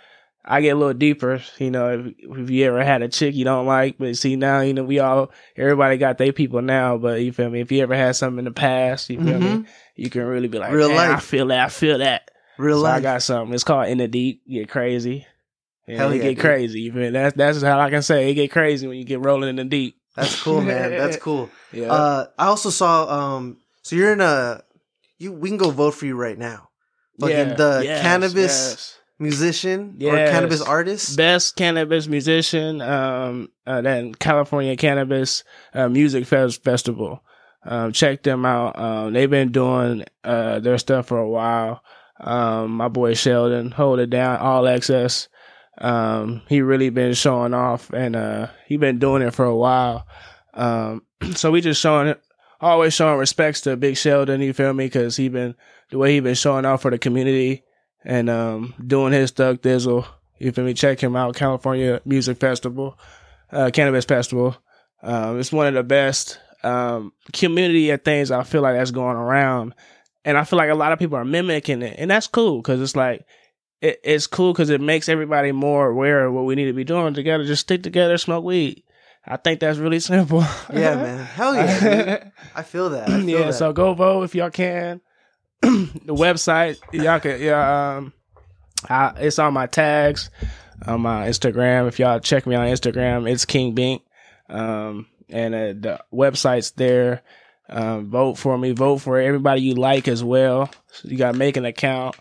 [0.46, 1.42] I get a little deeper.
[1.58, 4.62] You know if, if you ever had a chick you don't like, but see now
[4.62, 7.60] you know we all everybody got their people now, but you feel me?
[7.62, 9.48] If you ever had something in the past, you feel me?
[9.48, 9.66] Mhm.
[9.98, 12.30] You can really be like, Real "Man, I feel that, I feel that.
[12.58, 13.54] real so I got something.
[13.54, 14.44] It's called In the Deep.
[14.48, 15.26] Get crazy.
[15.88, 16.40] Yeah, Hell it get dude.
[16.40, 16.82] crazy.
[16.82, 17.12] You feel?
[17.12, 19.64] That's that's how I can say it get crazy when you get rolling in the
[19.66, 19.98] deep.
[20.16, 20.92] That's cool, man.
[20.92, 21.50] That's cool.
[21.72, 21.92] Yeah.
[21.94, 23.08] Uh, I also saw.
[23.36, 24.62] Um, so you're in a.
[25.18, 26.70] You we can go vote for you right now.
[27.20, 29.00] Fucking the Yes, cannabis yes.
[29.18, 31.18] musician or cannabis artist.
[31.18, 37.24] best cannabis musician um uh, then california cannabis uh, music Fes- festival
[37.66, 41.82] um check them out um they've been doing uh their stuff for a while
[42.20, 45.28] um my boy sheldon hold it down all access
[45.80, 50.08] Um, he really been showing off, and uh, he been doing it for a while.
[50.54, 51.04] Um,
[51.36, 52.16] so we just showing
[52.60, 54.42] always showing respects to Big Sheldon.
[54.42, 54.86] You feel me?
[54.86, 55.56] Because he been
[55.90, 57.64] the way he been showing off for the community
[58.04, 60.06] and um, doing his Thug Thizzle.
[60.40, 60.74] You feel me?
[60.74, 62.98] Check him out, California Music Festival,
[63.52, 64.56] uh, Cannabis Festival.
[65.02, 69.16] Um, it's one of the best um, community of things I feel like that's going
[69.16, 69.74] around,
[70.26, 72.82] and I feel like a lot of people are mimicking it, and that's cool because
[72.82, 73.26] it's like
[73.82, 76.84] it, it's cool because it makes everybody more aware of what we need to be
[76.84, 77.44] doing together.
[77.46, 78.84] Just stick together, smoke weed.
[79.26, 80.44] I think that's really simple.
[80.74, 81.26] Yeah, man.
[81.26, 82.30] Hell yeah.
[82.56, 83.10] I feel that.
[83.10, 83.54] I feel yeah, that.
[83.54, 85.02] so go vote if y'all can.
[85.62, 88.14] the website, y'all can yeah, um
[88.88, 90.30] I, it's on my tags
[90.86, 91.88] on my Instagram.
[91.88, 94.04] If y'all check me on Instagram, it's King Bink.
[94.50, 97.24] Um and uh, the website's there.
[97.70, 98.72] Um, vote for me.
[98.72, 100.70] Vote for everybody you like as well.
[100.92, 102.16] So you got to make an account,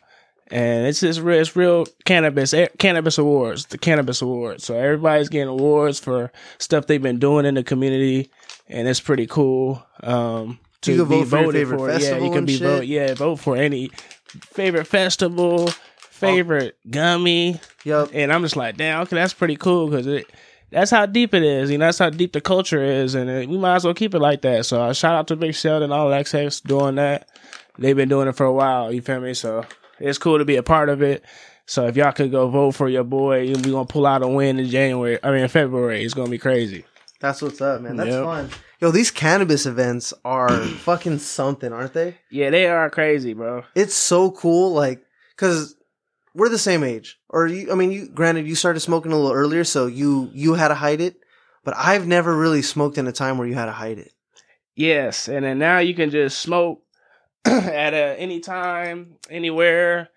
[0.50, 1.40] and it's just real.
[1.40, 3.66] It's real cannabis eh, cannabis awards.
[3.66, 4.64] The cannabis awards.
[4.64, 8.30] So everybody's getting awards for stuff they've been doing in the community,
[8.68, 9.84] and it's pretty cool.
[10.02, 11.90] Um, to You can be vote for your voted for.
[12.00, 12.62] Yeah, you can be shit?
[12.62, 12.86] vote.
[12.86, 13.90] Yeah, vote for any
[14.26, 18.10] favorite festival, favorite gummy, Yup.
[18.12, 20.26] and I'm just like, damn, okay, that's pretty cool because it.
[20.70, 21.86] That's how deep it is, you know.
[21.86, 24.42] That's how deep the culture is, and uh, we might as well keep it like
[24.42, 24.66] that.
[24.66, 27.28] So, uh, shout out to Big Sheldon, all access doing that.
[27.78, 28.92] They've been doing it for a while.
[28.92, 29.32] You feel me?
[29.32, 29.64] So
[30.00, 31.24] it's cool to be a part of it.
[31.66, 34.58] So if y'all could go vote for your boy, we're gonna pull out a win
[34.58, 35.18] in January.
[35.22, 36.04] I mean, in February.
[36.04, 36.84] It's gonna be crazy.
[37.20, 37.96] That's what's up, man.
[37.96, 38.24] That's Yep.
[38.24, 38.50] fun.
[38.80, 42.18] Yo, these cannabis events are fucking something, aren't they?
[42.30, 43.64] Yeah, they are crazy, bro.
[43.74, 45.02] It's so cool, like,
[45.36, 45.74] cause
[46.34, 47.18] we're the same age.
[47.30, 48.08] Or you, I mean, you.
[48.08, 51.16] Granted, you started smoking a little earlier, so you you had to hide it.
[51.64, 54.12] But I've never really smoked in a time where you had to hide it.
[54.76, 56.82] Yes, and then now you can just smoke
[57.68, 60.08] at a, any time, anywhere.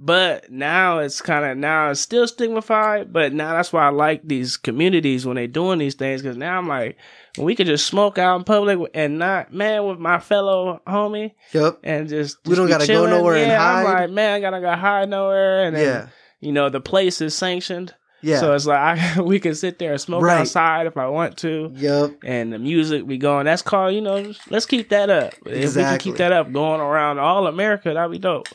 [0.00, 3.12] But now it's kind of now it's still stigmatized.
[3.12, 6.56] But now that's why I like these communities when they're doing these things because now
[6.56, 6.96] I'm like,
[7.36, 11.80] we could just smoke out in public and not man with my fellow homie Yep.
[11.82, 13.10] and just, We don't gotta go chilling.
[13.10, 16.06] nowhere and yeah, I'm like, man, I gotta go hide nowhere, and then, Yeah.
[16.40, 18.40] you know the place is sanctioned, Yeah.
[18.40, 20.40] so it's like I, we can sit there and smoke Right.
[20.40, 22.14] outside if I want to yep.
[22.24, 23.44] and the music be going.
[23.44, 25.34] That's called, you know, let's keep that up.
[25.46, 28.48] If we can keep that up going around all America, that'd be dope.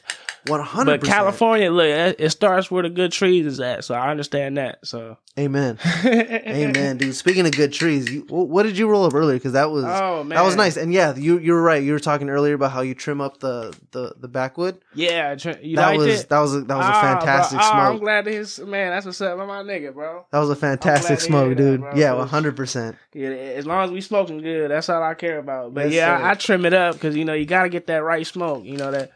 [0.48, 1.00] One hundred.
[1.02, 4.86] But California, look, it starts where the good trees is at, so I understand that.
[4.86, 5.80] So, Amen.
[6.06, 7.16] Amen, dude.
[7.16, 9.38] Speaking of good trees, you, what did you roll up earlier?
[9.38, 10.76] Because that was Oh man, that was nice.
[10.76, 11.82] And yeah, you you were right.
[11.82, 14.80] You were talking earlier about how you trim up the the the backwood.
[14.94, 16.30] Yeah, tr- you that was it.
[16.30, 17.68] that was a, that was a Ah, fantastic bro.
[17.68, 18.92] Ah, I'm glad to hear, man.
[18.92, 20.26] That's what's up, with my nigga, bro.
[20.30, 21.82] that was a fantastic smoke, that, dude.
[21.82, 22.98] bro, yeah, one hundred percent.
[23.14, 25.74] Yeah, as long as we smoking good, that's all I care about.
[25.74, 26.18] But Yes, yeah.
[26.28, 28.66] I, I trim it up because you know you got to get that right smoke.
[28.66, 29.14] You know that.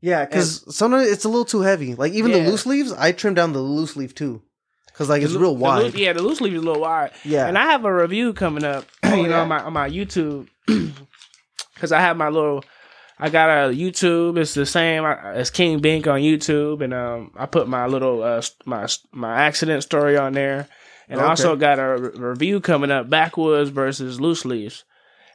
[0.00, 1.94] Yeah, because sometimes it's a little too heavy.
[1.94, 2.44] Like even Yeah.
[2.44, 4.42] the loose leaves, I trim down the loose leaf too,
[4.86, 5.94] because like it's real loo- the wide.
[5.94, 7.12] yeah, the loose leaf is a little wide.
[7.24, 9.40] yeah, And I have a review coming up, you know, yeah.
[9.42, 10.48] on my on my YouTube,
[11.74, 12.64] because I have my little.
[13.18, 14.36] I got a YouTube.
[14.36, 18.42] It's the same as King Bink on YouTube, and um, I put my little uh,
[18.66, 20.68] my my accident story on there,
[21.08, 24.84] and I also got a re- review coming up: backwoods versus loose leaves.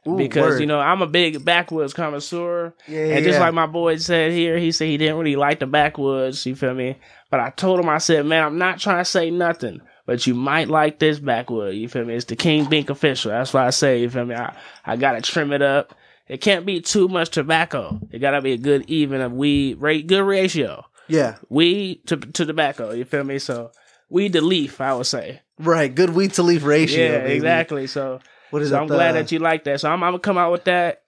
[0.07, 0.59] Ooh, because word.
[0.61, 3.45] you know I'm a big backwoods connoisseur, yeah, yeah, and just yeah.
[3.45, 6.45] like my boy said here, he said he didn't really like the backwoods.
[6.45, 6.97] You feel me?
[7.29, 10.33] But I told him, I said, man, I'm not trying to say nothing, but you
[10.33, 11.75] might like this backwood.
[11.75, 12.15] You feel me?
[12.15, 13.31] It's the King Bink official.
[13.31, 14.35] That's why I say, you feel me?
[14.35, 15.93] I, I gotta trim it up.
[16.27, 17.99] It can't be too much tobacco.
[18.11, 20.85] It gotta be a good even of weed, rate, good ratio.
[21.07, 22.91] yeah, Weed to to tobacco.
[22.91, 23.37] You feel me?
[23.37, 23.71] So
[24.09, 25.41] weed to leaf, I would say.
[25.59, 25.93] right.
[25.93, 27.03] Good weed to leaf ratio.
[27.03, 27.33] yeah, baby.
[27.35, 27.87] exactly.
[27.87, 28.19] So
[28.51, 28.81] What is so it?
[28.81, 29.79] I'm glad that you like that.
[29.81, 31.01] So I'm, I'm gonna come out with that.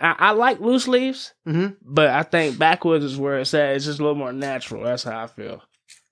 [0.00, 3.74] I, I like loose leaves, hmm but I think backwoods is where it's at.
[3.76, 4.84] It's just a little more natural.
[4.84, 5.62] That's how I feel.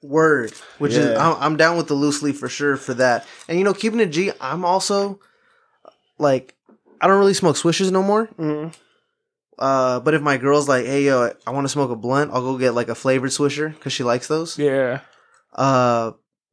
[0.02, 1.30] Word, which is Yeah.
[1.30, 3.26] I'm, I'm down with the loose leaf for sure for that.
[3.48, 5.20] And you know, keeping it G, I'm also
[6.18, 6.54] like
[7.00, 8.26] I don't really smoke swishes no more.
[8.38, 8.70] Mm-hmm.
[9.58, 12.42] Uh, but if my girl's like, "Hey, yo, I want to smoke a blunt," I'll
[12.42, 14.58] go get like a flavored swisher because she likes those.
[14.58, 15.00] Yeah.
[15.54, 16.12] Uh,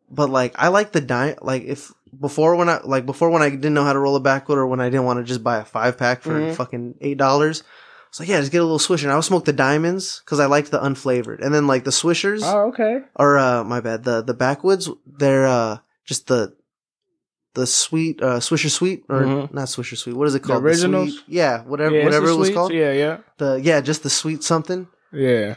[0.10, 1.36] but like I like the dime.
[1.42, 4.20] Like if before when I like before when I didn't know how to roll a
[4.20, 6.56] backwood or when I didn't want to just buy a five pack for Mhm.
[6.56, 7.64] fucking eight dollars.
[8.10, 9.04] It's like yeah, just get a little swisher.
[9.04, 11.92] And I would smoke the diamonds because I liked the unflavored, and then like the
[11.92, 13.02] swishers Oh, okay.
[13.16, 16.54] or uh my bad the the backwoods they're uh just the
[17.56, 19.54] the sweet uh swisher sweet or Mhm.
[19.54, 21.14] not swisher sweet what is it The called originals?
[21.14, 22.56] sweet, yeah whatever Yeah, whatever it was sweets.
[22.56, 25.56] called Yeah, yeah, the yeah just the sweet something yeah.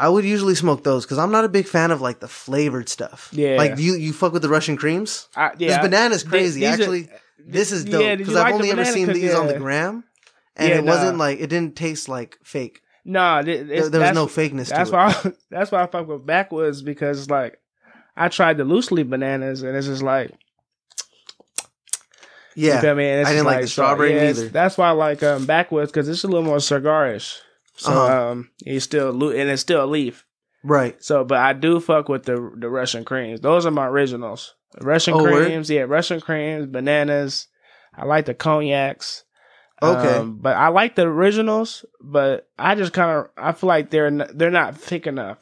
[0.00, 2.88] I would usually smoke those because I'm not a big fan of like the flavored
[2.88, 3.28] stuff.
[3.32, 3.56] Yeah.
[3.56, 5.28] Like you you fuck with the Russian creams.
[5.36, 5.82] I, This yeah.
[5.82, 6.64] banana's Th- crazy.
[6.66, 7.08] are- Actually,
[7.38, 10.04] this is dope because I've like only ever seen these on the gram,
[10.56, 12.80] and Yeah, it wasn't like it didn't taste like fake.
[13.04, 15.24] Nah, th- There, was no fakeness That's to it.
[15.24, 15.32] why.
[15.50, 17.58] that's why I fuck with backwoods because it's like
[18.16, 20.30] I tried the loose leaf bananas, and it's just like
[22.54, 22.82] Yeah.
[22.82, 22.88] You?
[22.88, 24.48] And it's I didn't just like the strawberry it's- neither.
[24.50, 27.38] That's why I like um, backwoods because it's a little more cigarish.
[27.80, 28.30] So Uh-huh.
[28.32, 30.26] um, it's still and it's still a leaf.
[30.62, 31.02] Right.
[31.02, 33.40] So, but I do fuck with the the Russian creams.
[33.40, 34.54] Those are my originals.
[34.80, 35.46] Russian Oh, word?
[35.46, 37.48] creams, yeah, Russian creams, bananas.
[37.94, 39.24] I like the cognacs.
[39.82, 40.16] Okay.
[40.18, 44.06] Um, but I like the originals, but I just kind of I feel like they're
[44.08, 45.38] n- they're not thick enough.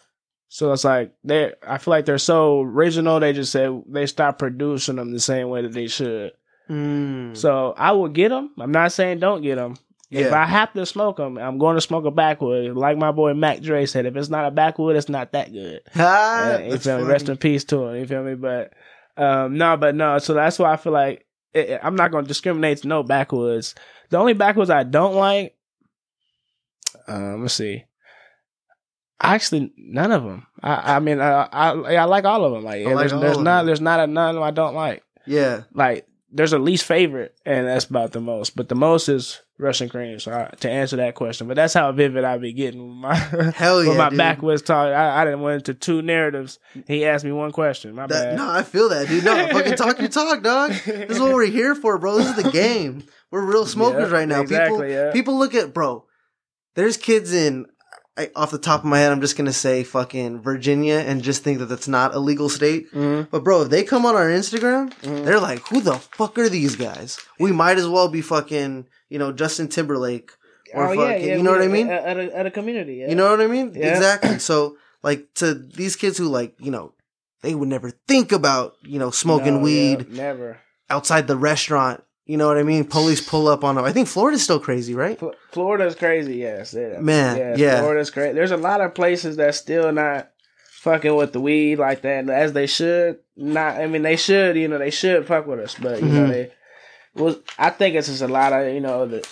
[0.49, 3.19] So it's like they I feel like they're so original.
[3.19, 6.33] They just said they stopped producing them the same way that they should.
[6.71, 7.37] Mm.
[7.37, 8.53] So I will get them.
[8.61, 9.75] I'm not saying don't get them.
[10.11, 12.75] If I have to smoke them, I'm going to smoke a backwood.
[12.77, 15.81] Like my boy Mac Dre said, if it's not a backwood, it's not that good.
[15.97, 17.05] Ah, Uh, you feel me?
[17.05, 17.97] Rest in peace to him.
[17.97, 18.35] You feel me?
[18.35, 18.73] But
[19.19, 20.19] um, no, but no.
[20.19, 23.75] So that's why I feel like it, I'm not going to discriminate to no backwoods.
[24.11, 25.55] The only backwoods I don't like,
[27.07, 27.85] um, let's see.
[29.21, 30.47] Actually, none of them.
[30.63, 32.63] I, I mean, I, I I like all of them.
[32.65, 33.67] Like, like there's, there's not them.
[33.67, 35.63] there's not a none I don't like Yeah.
[35.75, 38.55] like there's a least favorite, and that's about the most.
[38.55, 40.21] But the most is Russian cream.
[40.21, 43.15] So I, to answer that question, but that's how vivid I be getting with my
[43.57, 43.95] Hell yeah.
[43.97, 44.19] my dude.
[44.19, 44.87] backwoods talk.
[44.93, 46.59] I, I didn't went into two narratives.
[46.87, 47.95] He asked me one question.
[47.95, 48.37] My That, bad.
[48.37, 49.25] no, I feel that, dude.
[49.25, 50.71] No, fucking talk your talk, dog.
[50.71, 52.19] This is what we're here for, bro.
[52.19, 53.03] This is the game.
[53.31, 54.41] We're real smokers Yeah, right now.
[54.43, 55.13] exactly, people, yeah.
[55.13, 56.05] people look at, bro.
[56.77, 57.67] There's kids in,
[58.19, 61.45] I, off the top of my head, I'm just gonna say fucking Virginia and just
[61.45, 62.93] think that that's not a legal state.
[62.93, 63.29] Mhm.
[63.31, 65.25] But bro, if they come on our Instagram, Mhm.
[65.25, 69.19] they're like, "Who the fuck are these guys?" We might as well be fucking, you
[69.19, 70.33] know, Justin Timberlake
[70.75, 71.89] or Oh, fucking, you know we- what I mean?
[71.89, 73.09] At, at a, at a community, yeah.
[73.09, 73.73] You know what I mean?
[73.75, 73.95] Yeah.
[73.97, 74.39] Exactly.
[74.51, 76.95] So, like, to these kids who, like, you know,
[77.43, 80.59] they would never think about, you know, smoking No, weed yeah, never.
[80.91, 82.03] outside the restaurant.
[82.29, 82.85] You know what I mean?
[82.85, 83.85] Police pull up on them.
[83.87, 85.19] I think Florida's still crazy, right?
[85.19, 86.75] Fl- Florida's crazy, yes.
[86.75, 87.01] Yeah.
[87.01, 87.81] Man, yeah.
[87.81, 88.35] Florida's crazy.
[88.35, 90.31] There's a lot of places that still not
[90.83, 93.19] fucking with the weed like that as they should.
[93.37, 94.57] Not, I mean, they should.
[94.57, 96.29] You know, they should fuck with us, but you know, Mhm.
[96.29, 96.53] they.
[97.15, 99.27] Well, I think it's just a lot of you know the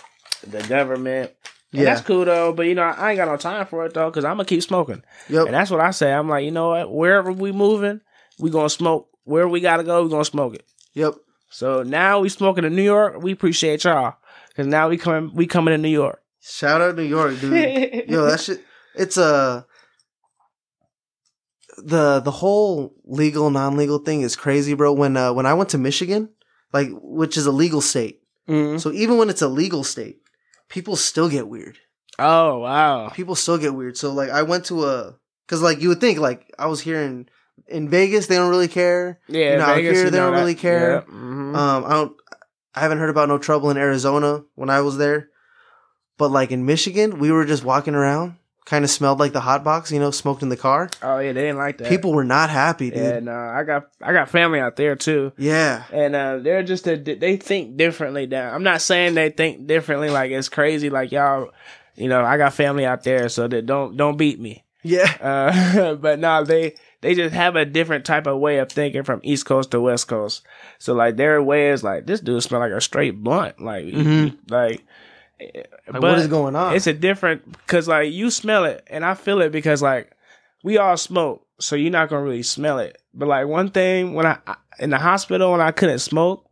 [0.46, 1.32] the government.
[1.72, 1.84] And Yeah.
[1.94, 4.24] that's cool though, but you know I ain't got no time for it though because
[4.24, 5.46] I'm gonna keep smoking, Yep.
[5.46, 6.10] and that's what I say.
[6.12, 6.90] I'm like, you know what?
[6.90, 8.00] Wherever we moving,
[8.38, 9.08] we gonna smoke.
[9.24, 10.64] Where we gotta go, we gonna smoke it.
[10.94, 11.14] Yep.
[11.56, 13.22] So now we smoking in New York.
[13.22, 14.16] We appreciate y'all
[14.48, 15.30] because now we coming.
[15.34, 16.20] We coming to New York.
[16.42, 18.04] Shout out New York, dude.
[18.10, 18.62] Yo, that shit.
[18.94, 19.64] It's a.
[21.78, 24.92] the the whole legal non legal thing is crazy, bro.
[24.92, 26.28] When uh, when I went to Michigan,
[26.74, 28.78] like which is a legal state, Mhm.
[28.78, 30.18] so even when it's a legal state,
[30.68, 31.78] people still get weird.
[32.18, 33.08] Oh wow.
[33.08, 33.96] People still get weird.
[33.96, 35.14] So like I went to a
[35.46, 37.00] because like you would think like I was here
[37.68, 39.18] in Vegas, they don't really care.
[39.28, 41.04] Yeah, You know, out Vegas, here you they don't that- really care.
[41.06, 41.56] Yeah, mhm.
[41.56, 42.16] Um, I don't.
[42.74, 45.30] I haven't heard about no trouble in Arizona when I was there,
[46.18, 49.64] but like in Michigan, we were just walking around, kind of smelled like the hot
[49.64, 50.90] box, you know, smoked in the car.
[51.02, 51.88] oh yeah, they didn't like that.
[51.88, 52.98] People were not happy, dude.
[53.02, 56.86] Yeah, no, I got I got family out there too, Yeah, and uh, they're just
[56.86, 58.26] a, they think differently.
[58.26, 58.52] Down.
[58.54, 60.10] I'm not saying they think differently.
[60.10, 60.90] Like it's crazy.
[60.90, 61.48] Like y'all,
[61.94, 64.64] you know, I got family out there, so that don't don't beat me.
[64.82, 69.02] yeah, Uh, but no, they they just have a different type of way of thinking
[69.02, 70.42] from East Coast to West Coast.
[70.78, 74.36] So like their way is like this dude smell like a straight blunt, like Mhm.
[74.50, 74.84] like.
[75.88, 76.74] like what is going on?
[76.74, 80.10] It's a different because like you smell it and I feel it because like
[80.64, 82.96] we all smoke, so you're not gonna really smell it.
[83.12, 84.38] But like one thing when I
[84.78, 86.48] in the hospital when I couldn't smoke,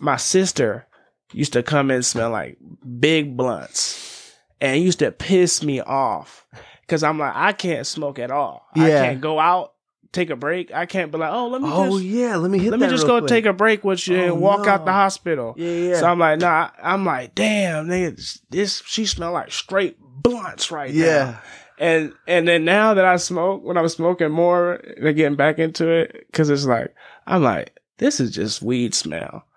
[0.00, 0.86] my sister
[1.32, 2.58] used to come and smell like
[3.00, 6.46] big blunts, and used to piss me off
[6.86, 8.66] because I'm like I can't smoke at all.
[8.74, 9.72] I can't go out
[10.12, 10.72] take a break.
[10.72, 12.70] I can't be like oh let me oh just yeah, let me hit.
[12.70, 13.28] let me just go quick.
[13.28, 15.54] take a break with you Oh, and walk out the hospital.
[15.56, 16.00] Yeah, yeah.
[16.00, 16.70] So I'm like, nah.
[16.82, 21.00] I'm like, damn, nigga, this- she smell like straight blunts right now.
[21.04, 21.36] yeah,
[21.78, 25.88] And and then now that I smoke, when I'm smoking more, and getting back into
[25.88, 26.94] it, because it's like
[27.26, 29.44] I'm like, this is just weed smell.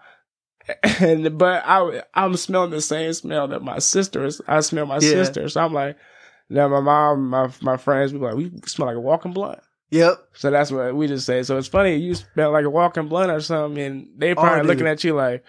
[0.99, 4.41] And but I I'm smelling the same smell that my sister is.
[4.47, 4.99] I smell my Yeah.
[4.99, 5.97] sister, so I'm like,
[6.49, 9.60] now my mom, my my friends, be like, we smell like a walking blunt.
[9.89, 10.17] yep.
[10.33, 11.43] So that's what we just say.
[11.43, 14.63] So it's funny you smell like a walking blunt or something, and they probably Oh,
[14.63, 15.43] looking at you like,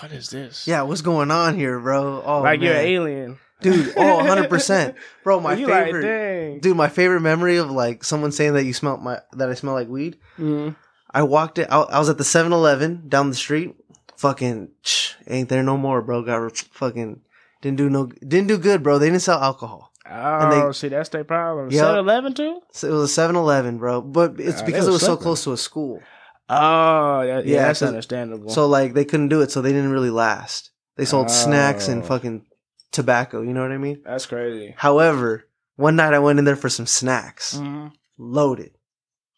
[0.00, 0.66] what is this?
[0.66, 2.22] Yeah, what's going on here, bro?
[2.24, 3.38] Oh, like you're an alien.
[3.62, 3.94] dude.
[3.96, 5.40] Oh, 100 percent, bro.
[5.40, 6.60] My you like, favorite, dang.
[6.60, 6.76] dude.
[6.76, 9.88] My favorite memory of like someone saying that you smell my that I smell like
[9.88, 10.18] weed.
[10.38, 10.76] Mhm.
[11.12, 11.68] I walked it.
[11.70, 13.74] I, I was at the 7-Eleven down the street.
[14.18, 16.22] Fucking shh, ain't there no more, bro.
[16.22, 17.20] Got re- fucking
[17.62, 18.98] didn't do no didn't do good, bro.
[18.98, 19.92] They didn't sell alcohol.
[20.10, 21.70] Oh, they- see, that's their problem.
[21.70, 21.80] Yep.
[21.80, 22.60] 7 Eleven too?
[22.72, 24.02] So it was a 7-Eleven, bro.
[24.02, 26.00] But it's they because it was was so close to a school.
[26.48, 28.50] Oh, yeah, yeah, Yeah, that's so- understandable.
[28.50, 30.70] So like they couldn't do it, so they didn't really last.
[30.96, 32.06] They sold snacks and Oh.
[32.06, 32.46] fucking
[32.92, 33.42] tobacco.
[33.42, 34.02] You know what I mean?
[34.04, 34.74] that's crazy.
[34.78, 35.44] However,
[35.76, 37.56] one night I went in there for some snacks.
[37.58, 37.92] Mhm.
[38.18, 38.70] Loaded,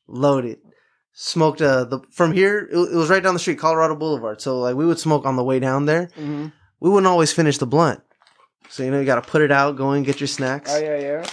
[0.07, 0.59] loaded.
[1.20, 2.68] smoked uh the from here.
[2.70, 4.40] It, it was right down the street, Colorado Boulevard.
[4.40, 6.11] So like we would smoke on the way down there.
[6.16, 6.46] Mm-hmm.
[6.78, 8.00] We wouldn't always finish the blunt.
[8.70, 10.70] So you know you got to put it out, go and get your snacks.
[10.72, 11.26] Oh yeah, yeah.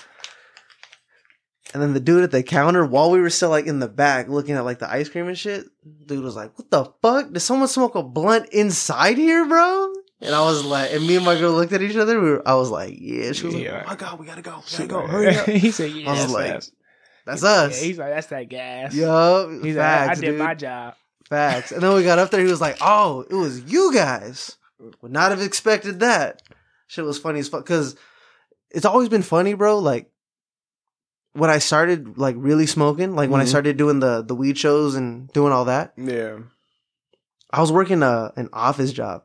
[1.73, 4.29] And then the dude at the counter, while we were still like in the back
[4.29, 5.65] looking at like the ice cream and shit,
[6.05, 7.33] dude was like, "What the fuck?
[7.33, 11.25] Did someone smoke a blunt inside here, bro?" And I was like, and me and
[11.25, 12.21] my girl looked at each other.
[12.21, 13.73] We were, I was like, "Yeah." She was Yeah.
[13.73, 16.07] like, "Oh my god, we gotta go, we gotta go, hurry up." he said, "Yeah,
[16.07, 16.73] I was that's like, fast."
[17.25, 17.81] That's us.
[17.81, 20.39] Yeah, he's like, "That's that gas." Yup, He's facts, like, "I did dude.
[20.39, 20.93] my job."
[21.27, 21.71] Facts.
[21.73, 22.39] And then we got up there.
[22.39, 24.55] He was like, "Oh, it was you guys."
[25.01, 26.41] Would not have expected that.
[26.87, 27.65] Shit was funny as fuck.
[27.65, 27.95] Cause
[28.71, 29.79] it's always been funny, bro.
[29.79, 30.11] Like
[31.33, 33.49] when I started like really smoking, like when I Mhm.
[33.49, 36.37] started doing the the weed shows and doing all that, Yeah.
[37.51, 39.23] I was working a an office job.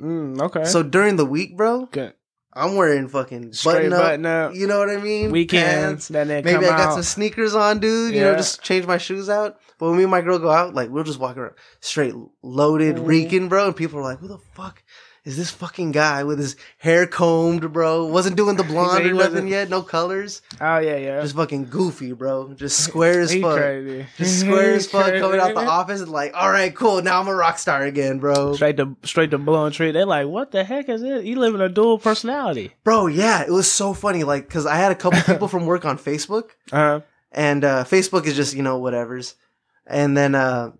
[0.00, 0.64] Mm, okay.
[0.64, 2.14] So during the week, bro, good.
[2.54, 4.02] I'm wearing fucking Straight button up.
[4.02, 4.54] button up.
[4.54, 5.30] You know what I mean?
[5.30, 6.08] Weekends.
[6.08, 6.92] Then they Maybe come I got out.
[6.94, 8.14] some sneakers on, dude.
[8.14, 8.36] You know, Yeah.
[8.36, 9.56] just change my shoes out.
[9.78, 12.96] But when me and my girl go out, like we'll just walk around straight loaded,
[12.96, 13.06] Mhm.
[13.06, 13.68] reeking, bro.
[13.68, 14.82] And people are like, "Who the fuck
[15.24, 18.06] is this fucking guy with his hair combed, bro?
[18.06, 20.42] Wasn't doing the blonde or nothing yet, no colors.
[20.60, 21.20] Oh yeah, yeah.
[21.20, 22.54] Just fucking goofy, bro.
[22.54, 24.06] Just square as fuck." crazy.
[24.18, 27.02] Just square as fuck coming out the office and like, all right, cool.
[27.02, 28.54] Now I'm a rock star again, bro.
[28.54, 29.92] Straight to straight to blowing tree.
[29.92, 31.24] They're like, "What the heck is it?
[31.24, 34.24] You live in a dual personality." Bro, yeah, it was so funny.
[34.24, 36.50] Like, cause I had a couple people from work on Facebook.
[36.72, 39.36] Uh, and uh, Facebook is just you know whatever's.
[39.86, 40.72] And then uh,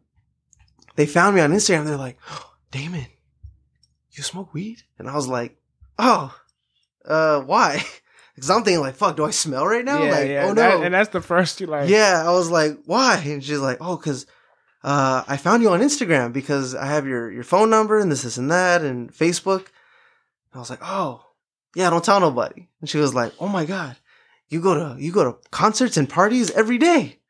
[0.96, 1.86] they found me on Instagram.
[1.86, 3.06] They're like, oh, "Damon,
[4.12, 5.56] you smoke weed?" And I was like,
[5.98, 6.34] "Oh,
[7.04, 7.84] uh, why?"
[8.34, 10.46] Because I'm thinking like, "Fuck, do I smell right now?" yeah, like, yeah.
[10.48, 11.90] oh That- no, and that's the first you like.
[11.90, 12.22] yeah.
[12.26, 14.26] I was like, "Why?" And she's like, "Oh, because."
[14.84, 18.22] Uh, I found you on Instagram because I have your, your phone number and this,
[18.22, 19.58] this, and that, and Facebook.
[19.60, 21.24] And I was like, oh,
[21.76, 22.66] yeah, don't tell nobody.
[22.80, 23.96] And she was like, oh my god,
[24.48, 27.20] you go to you go to concerts and parties every day,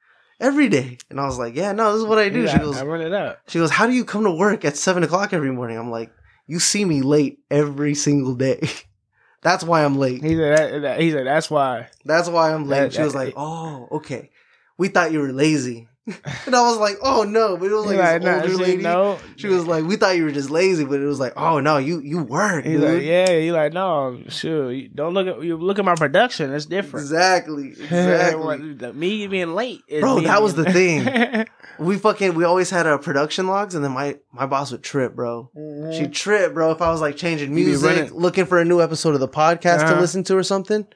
[0.41, 0.97] every day.
[1.11, 2.45] And I was like, yeah, no, this is what I do.
[2.45, 3.41] Yeah, She goes, I run it up.
[3.49, 5.77] she goes, how do you come to work at seven o'clock every morning?
[5.77, 6.11] I'm like,
[6.47, 8.61] you see me late every single day.
[9.43, 10.23] That's why I'm late.
[10.23, 12.79] He said, that, that- "He said that's why." That's why I'm late.
[12.79, 14.31] That- she was like, oh, okay.
[14.79, 15.89] We thought you were lazy.
[16.47, 18.57] and I was like, oh no, but it was He like, this nah, older she-
[18.57, 18.83] lady.
[18.83, 21.61] No, She was like, we thought you were just lazy, but it was like, oh
[21.61, 22.95] no, you you work, He's dude.
[22.95, 23.31] like, yeah.
[23.39, 24.75] He like, no, sure.
[24.95, 25.57] Don't look at you.
[25.57, 26.53] Look at my production.
[26.53, 27.05] It's different.
[27.05, 28.93] Exactly, exactly.
[28.95, 31.47] Me being late, is Bro, me that was the thing.
[31.79, 35.15] we fucking we always had our production logs, and then my my boss would trip,
[35.15, 35.51] bro.
[35.57, 35.97] Mhm.
[35.97, 36.73] She'd trip, bro.
[36.73, 39.85] If I was like changing music, looking for a new episode of the podcast to
[39.93, 40.01] Uh-huh.
[40.01, 40.87] listen to or something.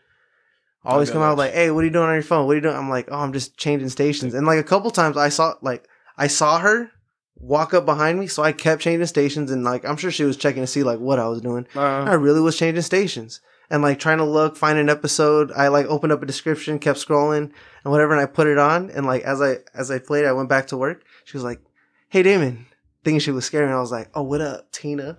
[0.93, 2.47] Always come out like, "Hey, what are you doing on your phone?
[2.47, 4.91] What are you doing?" I'm like, "Oh, I'm just changing stations." And like a couple
[4.91, 6.91] times, I saw like I saw her
[7.39, 10.37] walk up behind me, so I kept changing stations, and like I'm sure she was
[10.37, 11.67] checking to see like what I was doing.
[11.75, 15.51] I Uh, really was changing stations and like trying to look, find an episode.
[15.57, 17.51] I like opened up a description, kept scrolling
[17.85, 18.91] and whatever, and I put it on.
[18.91, 21.03] And like as I as I played, I went back to work.
[21.25, 21.61] She was like,
[22.09, 22.67] "Hey, Damon,"
[23.05, 25.19] thinking she was scared, and I was like, "Oh, what up, Tina?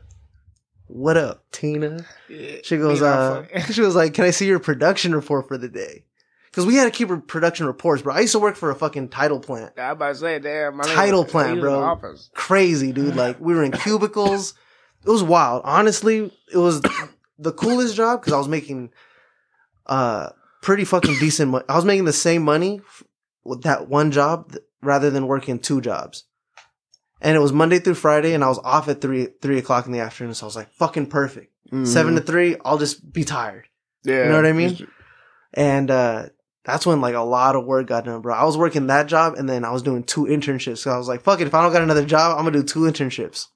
[0.88, 2.06] What up, Tina?"
[2.64, 6.04] She goes, uh, she was like, "Can I see your production report for the day?"
[6.46, 8.16] Because we had to keep production reports, bro.
[8.16, 9.74] I used to work for a fucking title plant.
[9.78, 11.82] I about to say, damn, my Title he plant, bro.
[12.34, 13.16] Crazy, dude.
[13.18, 14.56] Like we were in cubicles.
[15.06, 15.62] It was wild.
[15.66, 16.82] Honestly, it was
[17.38, 18.90] the coolest job because I was making
[19.86, 20.30] uh
[20.62, 21.66] pretty fucking decent money.
[21.70, 22.82] I was making the same money
[23.44, 26.24] with that one job th- rather than working two jobs.
[27.22, 29.92] And it was Monday through Friday, and I was off at three three o'clock in
[29.92, 30.34] the afternoon.
[30.36, 31.52] So I was like, "Fucking perfect."
[31.84, 33.68] Seven to three, I'll just be tired.
[34.04, 34.88] yeah, you know what I mean?
[35.54, 36.28] And uh
[36.64, 38.36] that's when like a lot of work got done, bro.
[38.36, 40.78] I was working that job, and then I was doing two internships.
[40.80, 42.64] So I was like, "Fuck it, if I don't got another job, I'm gonna do
[42.64, 43.48] two internships."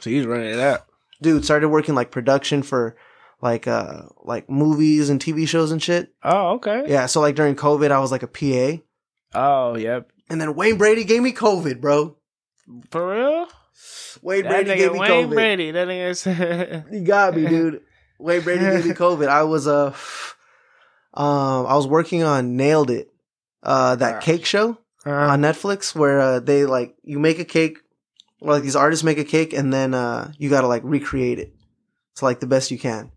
[0.00, 0.88] So he's running it up.
[1.20, 2.96] Dude, started working like production for
[3.40, 6.12] like uh like movies and TV shows and shit.
[6.24, 6.84] Oh, okay.
[6.88, 8.82] Yeah, so like during COVID, I was like a PA,
[9.34, 10.10] Oh, yep.
[10.30, 12.16] and then Wayne Brady gave me COVID, bro.
[12.90, 13.46] For real?
[14.22, 15.18] Wayne That Brady nigga gave me Wayne COVID.
[15.20, 15.70] Wayne Brady.
[15.72, 16.92] That nigga is.
[16.92, 17.80] You got me, dude.
[18.18, 19.28] Wayne Brady gave me COVID.
[19.28, 19.94] I was uh,
[21.14, 23.08] um, I was working on Nailed It,
[23.62, 27.78] uh, that cake show Uh, on Netflix where uh, they like you make a cake,
[28.40, 31.54] or like these artists make a cake, and then uh, you gotta like recreate it
[32.16, 33.10] to like the best you can.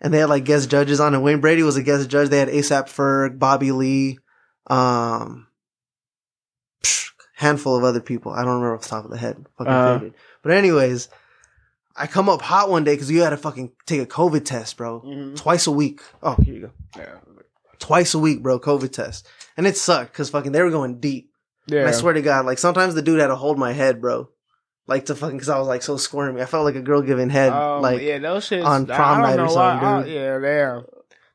[0.00, 2.30] And they had like guest judges on, and Wayne Brady was a guest judge.
[2.30, 4.18] They had ASAP Ferg, Bobby Lee,
[4.68, 5.46] um,
[7.40, 8.32] handful of other people.
[8.32, 9.44] I don't remember off the top of the head.
[9.56, 9.98] Fucking Uh.
[9.98, 10.14] faded.
[10.42, 11.08] But anyways,
[11.96, 14.76] I come up hot one day because you had to fucking take a COVID test,
[14.76, 15.00] bro.
[15.00, 15.36] mhm.
[15.36, 16.00] Twice a week.
[16.22, 16.70] Oh, here you go.
[16.96, 17.16] Yeah.
[17.78, 18.60] Twice a week, bro.
[18.60, 19.26] COVID test,
[19.56, 21.30] and it sucked because fucking they were going deep.
[21.66, 21.80] Yeah.
[21.80, 24.28] And I swear to God, like sometimes the dude had to hold my head, bro.
[24.86, 26.42] Like to fucking because I was like so squirmy.
[26.42, 29.14] I felt like a girl giving head, Um, like yeah, those shits on I prom
[29.20, 30.12] don't night or know why- something, I- dude.
[30.12, 30.84] yeah, damn.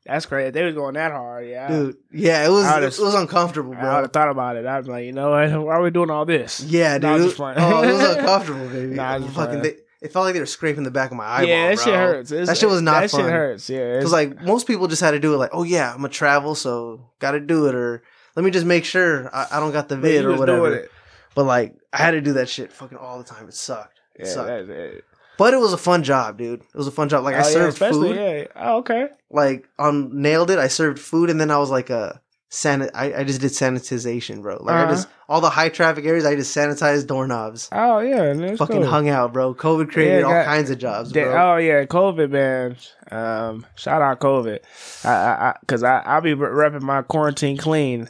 [0.06, 0.51] That's crazy.
[0.51, 1.68] They was going that hard, yeah.
[1.68, 1.97] dude.
[2.12, 2.66] Yeah, it was
[2.99, 3.82] it was uncomfortable, bro.
[3.82, 4.66] I would have thought about it.
[4.66, 5.49] I was like, you know what?
[5.66, 6.62] Why are we doing all this?
[6.64, 7.26] Yeah, Nah, dude.
[7.26, 7.58] just playing.
[7.60, 8.93] oh, it was uncomfortable, baby.
[8.93, 11.47] Nah, just fucking, they, it felt like they were scraping the back of my eyeball.
[11.49, 11.84] yeah, that bro.
[11.86, 12.32] shit hurts.
[12.32, 13.22] It's- That shit was not That fun.
[13.22, 13.68] shit hurts.
[13.70, 16.10] Yeah, Because like most people just had to do it, like, oh yeah, I'm gonna
[16.10, 18.03] travel, so gotta do it, or
[18.36, 20.76] let me just make sure I, I don't got the vid or whatever.
[20.76, 20.91] it.
[21.34, 23.47] But like, I had to do that shit fucking all the time.
[23.47, 23.99] It sucked.
[24.14, 24.70] It Yeah, sucked.
[24.70, 25.03] it.
[25.38, 26.62] But it was a fun job, dude.
[26.62, 27.24] It was a fun job.
[27.24, 28.18] Like I Oh, yeah, served especially, food.
[28.18, 28.44] Yeah.
[28.56, 29.08] Oh, okay.
[29.30, 30.60] Like on nailed it.
[30.60, 32.22] I served food, and then I was like a
[32.52, 32.90] sanit.
[32.94, 34.58] I, I just did sanitization, bro.
[34.62, 34.92] Like I Uh-huh.
[34.92, 36.26] just all the high traffic areas.
[36.26, 37.68] I just sanitized doorknobs.
[37.74, 38.86] Oh yeah, Fucking cool.
[38.86, 39.54] hung out, bro.
[39.54, 41.24] COVID created Yeah, all kinds of jobs, bro.
[41.24, 42.78] Oh yeah, COVID man.
[43.12, 44.60] Um, shout out COVID.
[45.04, 48.10] I, I, I cause I, I'll be repping my quarantine clean,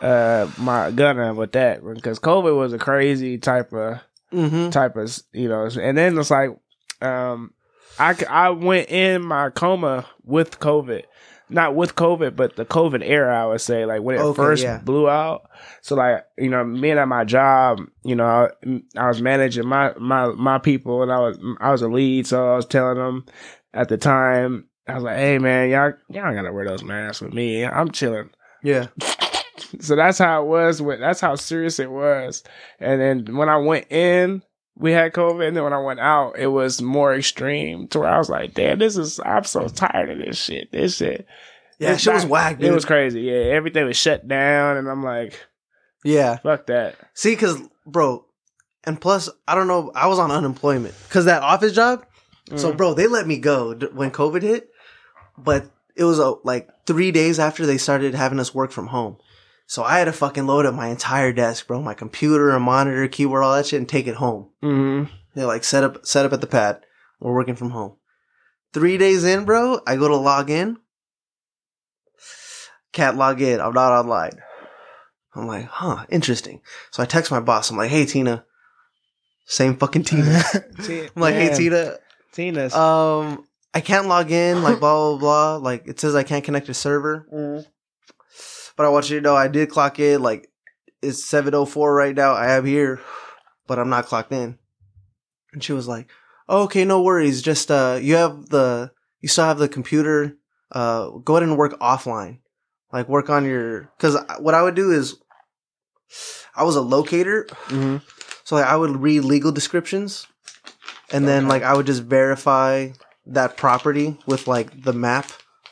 [0.00, 3.98] uh, my gunner with that because COVID was a crazy type of
[4.32, 4.70] mm-hmm.
[4.70, 6.50] type of you know, and then it's like,
[7.00, 7.52] um,
[7.98, 11.04] I I went in my coma with COVID.
[11.52, 14.62] Not with COVID, but the COVID era, I would say, like when it Okay, first
[14.62, 14.78] yeah.
[14.78, 15.50] blew out.
[15.82, 19.92] So, like you know, being at my job, you know, I, I was managing my
[19.98, 23.26] my my people, and I was I was a lead, so I was telling them
[23.74, 27.34] at the time, I was like, "Hey, man, y'all y'all gotta wear those masks with
[27.34, 27.64] me.
[27.64, 28.30] I'm chilling."
[28.62, 28.86] Yeah.
[29.80, 30.80] So that's how it was.
[30.82, 32.42] With that's how serious it was.
[32.78, 34.42] And then when I went in,
[34.76, 37.88] we had COVID, and then when I went out, it was more extreme.
[37.88, 39.20] To where I was like, "Damn, this is.
[39.24, 40.72] I'm so tired of this shit.
[40.72, 41.26] This shit.
[41.78, 42.68] Yeah, It's shit was whack, dude.
[42.68, 43.22] It was crazy.
[43.22, 45.38] Yeah, everything was shut down, and I'm like,
[46.04, 46.36] yeah.
[46.36, 46.96] fuck that.
[47.14, 48.24] See, because bro,
[48.84, 49.90] and plus, I don't know.
[49.94, 52.04] I was on unemployment because that office job.
[52.56, 52.76] So, Mm.
[52.76, 54.70] bro, they let me go d- when COVID hit,
[55.38, 59.16] but it was uh, like three days after they started having us work from home.
[59.70, 63.06] So I had to fucking load up my entire desk, bro, my computer, a monitor,
[63.06, 64.48] keyboard, all that shit, and take it home.
[64.64, 65.14] Mm-hmm.
[65.36, 66.80] They're like set up, set up at the pad.
[67.20, 67.94] We're working from home.
[68.72, 70.78] Three days in, bro, I go to log in.
[72.92, 73.60] Can't log in.
[73.60, 74.42] I'm not online.
[75.36, 76.62] I'm like, huh, interesting.
[76.90, 77.70] So I text my boss.
[77.70, 78.44] I'm like, hey, Tina.
[79.44, 80.42] Same fucking Tina.
[80.80, 81.94] I'm like, hey, Tina.
[82.32, 82.74] Tina's.
[82.74, 84.64] Um, I can't log in.
[84.64, 85.56] Like, blah, blah, blah.
[85.58, 87.28] Like, it says I can't connect to server.
[87.32, 87.66] Mhm.
[88.80, 90.22] But I want you to know I did clock in.
[90.22, 90.48] Like,
[91.02, 92.32] it's 7.04 right now.
[92.32, 92.98] I am here,
[93.66, 94.58] but I'm not clocked in.
[95.52, 96.08] And she was like,
[96.48, 97.42] oh, okay, no worries.
[97.42, 100.38] Just, uh, you have the, you still have the computer.
[100.72, 102.38] Uh, go ahead and work offline.
[102.90, 105.14] Like, work on your, cause what I would do is,
[106.56, 107.48] I was a locator.
[107.66, 108.00] Mhm.
[108.44, 110.26] So like, I would read legal descriptions.
[111.12, 111.50] And then, Okay.
[111.50, 112.92] like, I would just verify
[113.26, 115.26] that property with, like, the map.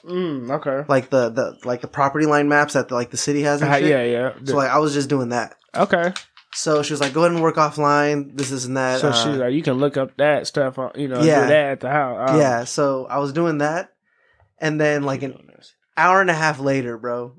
[0.09, 0.85] Mm, okay.
[0.89, 3.79] Like, the, the, like, the property line maps that, like, the city has and Uh,
[3.79, 3.91] shit.
[3.91, 4.33] yeah, yeah.
[4.45, 5.55] So like I was just doing that.
[5.75, 6.13] okay.
[6.55, 8.35] So she was like, "Go ahead and work offline.
[8.37, 11.07] This, isn't that." So Uh, she's like, you can look up that stuff on, you
[11.07, 11.43] know, Yeah.
[11.43, 12.31] do that at the house.
[12.31, 12.65] Um, yeah.
[12.65, 13.93] So I was doing that,
[14.59, 15.37] and then like an
[15.97, 17.35] hour and a half later, bro.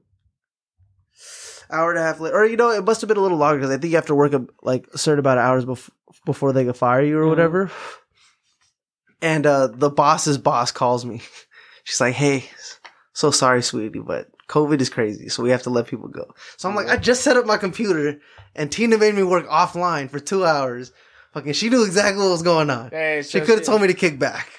[1.71, 3.57] Hour and a half later, or you know, it must have been a little longer
[3.57, 5.89] because I think you have to work a, like a certain amount of hours bef-
[6.25, 7.29] before they can fire you or Mhm.
[7.29, 7.71] whatever.
[9.21, 11.21] And uh the boss's boss calls me.
[11.83, 12.49] She's like, "Hey,
[13.13, 16.69] so sorry, sweetie, but COVID is crazy, so we have to let people go." So
[16.69, 18.19] I'm like, "I just set up my computer,
[18.55, 20.91] and Tina made me work offline for two hours.
[21.33, 22.89] Fucking, she knew exactly what was going on.
[22.89, 24.49] Dang, She so could have told me to kick back.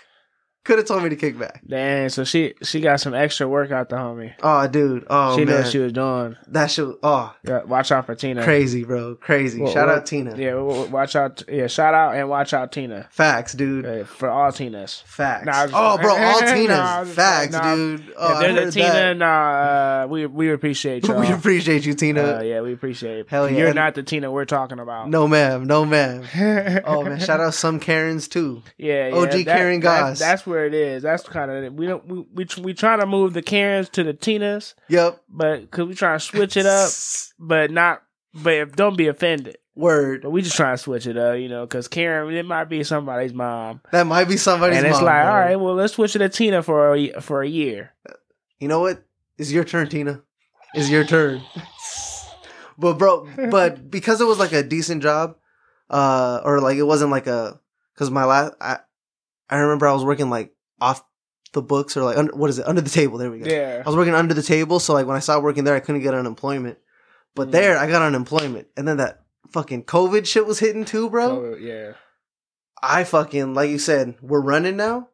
[0.62, 1.62] Could have told me to kick back.
[1.66, 4.34] Dang, so she she got some extra work out the homie.
[4.42, 5.06] Oh, dude.
[5.08, 6.36] Oh she knew what she was doing.
[6.48, 6.86] that shit.
[7.02, 8.44] Oh, Yeah, watch out for Tina.
[8.44, 9.14] crazy, bro.
[9.14, 9.60] Crazy.
[9.62, 10.36] Well, Shout well, out Tina.
[10.36, 11.42] Yeah, watch out.
[11.48, 13.86] Yeah, shout out and watch out Tina Facts, dude.
[13.86, 15.02] uh, for all Tinas.
[15.04, 15.46] Facts.
[15.46, 17.04] Nah, just- oh, bro, all Tinas.
[17.04, 18.12] just- Facts, nah, dude.
[18.18, 19.16] Oh, if there's a Tina, that.
[19.16, 21.20] nah, uh, we we appreciate y'all.
[21.20, 22.38] we appreciate you, Tina.
[22.38, 23.30] Uh, yeah, we appreciate.
[23.30, 23.56] Hell yeah.
[23.56, 25.08] You're And- not the Tina we're talking about.
[25.08, 25.64] No, ma'am.
[25.64, 26.22] No, ma'am.
[26.84, 28.62] oh man, shout out some Karens too.
[28.76, 29.14] Yeah, yeah.
[29.14, 30.18] OG Karen guys, that's, Goss.
[30.18, 31.02] that's where it is.
[31.02, 34.12] That's kind of we don't we we we trying to move the Karens to the
[34.12, 35.22] Tinas, Yep.
[35.28, 36.90] but because we trying to switch it up,
[37.38, 38.02] but not.
[38.34, 39.56] But if, don't be offended.
[39.74, 40.22] Word.
[40.22, 42.84] But we just trying to switch it up, you know, because Karen it might be
[42.84, 45.30] somebody's mom, That might be somebody's and it's mom, like, bro.
[45.32, 47.92] all right, well, let's switch it to Tina for a for a year.
[48.58, 49.02] You know what?
[49.38, 50.20] It's your turn, Tina.
[50.74, 51.40] It's your turn.
[52.78, 55.36] but bro, but because it was like a decent job,
[55.88, 57.58] uh, or like it wasn't like a,
[57.94, 58.78] because my last, I,
[59.50, 61.02] I remember I was working like off
[61.52, 63.18] the books or like under, what is it under the table?
[63.18, 63.50] There we go.
[63.50, 65.80] Yeah, I was working under the table, so like when I started working there, I
[65.80, 66.78] couldn't get unemployment.
[67.34, 67.52] But Mm.
[67.52, 69.22] there, I got unemployment, and then that
[69.52, 71.52] fucking COVID shit was hitting too, bro.
[71.52, 71.92] Oh, yeah.
[72.82, 75.08] I fucking like you said, we're running now.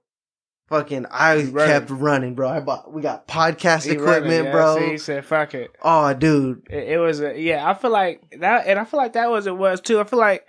[0.69, 1.55] Fucking, I running.
[1.55, 2.49] kept running, bro.
[2.49, 4.51] I bought, we got podcast He equipment, running, yeah.
[4.53, 4.79] bro.
[4.79, 7.69] See, he said, "Fuck it." Oh, dude, It, it was a yeah.
[7.71, 10.01] I feel like that, and I feel like that was it was too.
[10.01, 10.45] I feel like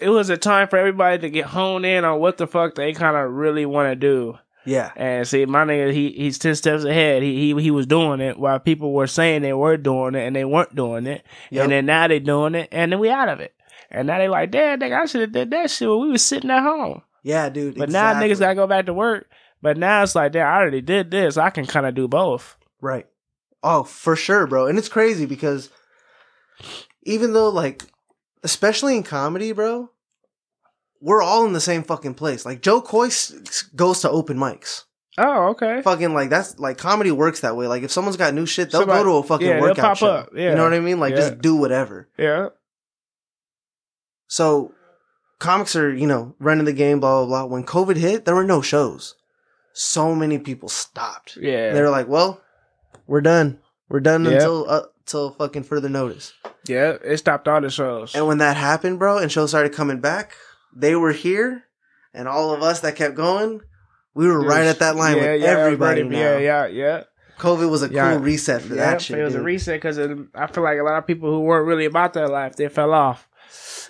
[0.00, 2.92] it was a time for everybody to get honed in on what the fuck they
[2.92, 4.38] kind of really want to do.
[4.64, 4.92] Yeah.
[4.96, 7.22] And see, my nigga, he he's ten steps ahead.
[7.22, 10.36] He he he was doing it while people were saying they were doing it and
[10.36, 11.24] they weren't doing it.
[11.50, 11.64] Yep.
[11.64, 13.54] And then now they doing it, and then we out of it.
[13.90, 16.24] And now they like, damn, nigga, I should have did that shit when we was
[16.24, 17.02] sitting at home.
[17.22, 17.76] Yeah, dude.
[17.76, 18.28] But now exactly.
[18.28, 19.28] niggas gotta go back to work.
[19.62, 21.36] But now it's like, damn, I already did this.
[21.36, 22.56] I can kind of do both.
[22.80, 23.06] Right.
[23.62, 24.66] Oh, for sure, bro.
[24.66, 25.68] And it's crazy because
[27.02, 27.84] even though, like,
[28.42, 29.90] especially in comedy, bro,
[31.00, 32.44] we're all in the same fucking place.
[32.44, 34.84] Like, Jo Koy s- goes to open mics.
[35.18, 35.82] Oh, okay.
[35.82, 37.66] Fucking, like, that's, like, comedy works that way.
[37.66, 39.84] Like, if someone's got new shit, they'll Somebody- go to a fucking yeah, they'll workout
[39.84, 40.06] pop show.
[40.06, 40.30] up.
[40.34, 40.50] Yeah.
[40.50, 41.00] You know what I mean?
[41.00, 41.16] Like, Yeah.
[41.20, 42.08] just do whatever.
[42.16, 42.48] Yeah.
[44.28, 44.72] So,
[45.38, 47.52] comics are, you know, running the game, blah, blah, blah.
[47.52, 49.16] When COVID hit, there were no shows.
[49.72, 51.36] So many people stopped.
[51.36, 51.72] Yeah.
[51.72, 52.40] They were like, well,
[53.06, 53.60] we're done.
[53.88, 54.82] We're done until, uh,
[55.12, 56.32] until fucking further notice.
[56.66, 56.96] yeah.
[57.04, 58.14] It stopped all the shows.
[58.14, 60.32] And when that happened, bro, and shows started coming back,
[60.74, 61.64] they were here,
[62.14, 63.60] and all of us that kept going,
[64.14, 66.04] we were right at that line with everybody.
[66.04, 66.18] now.
[66.18, 67.02] Yeah, yeah, yeah.
[67.38, 68.12] COVID was a Yeah.
[68.12, 69.18] cool reset for yeah, that shit.
[69.18, 71.86] It was a reset because I feel like a lot of people who weren't really
[71.86, 73.28] about that life, they fell off.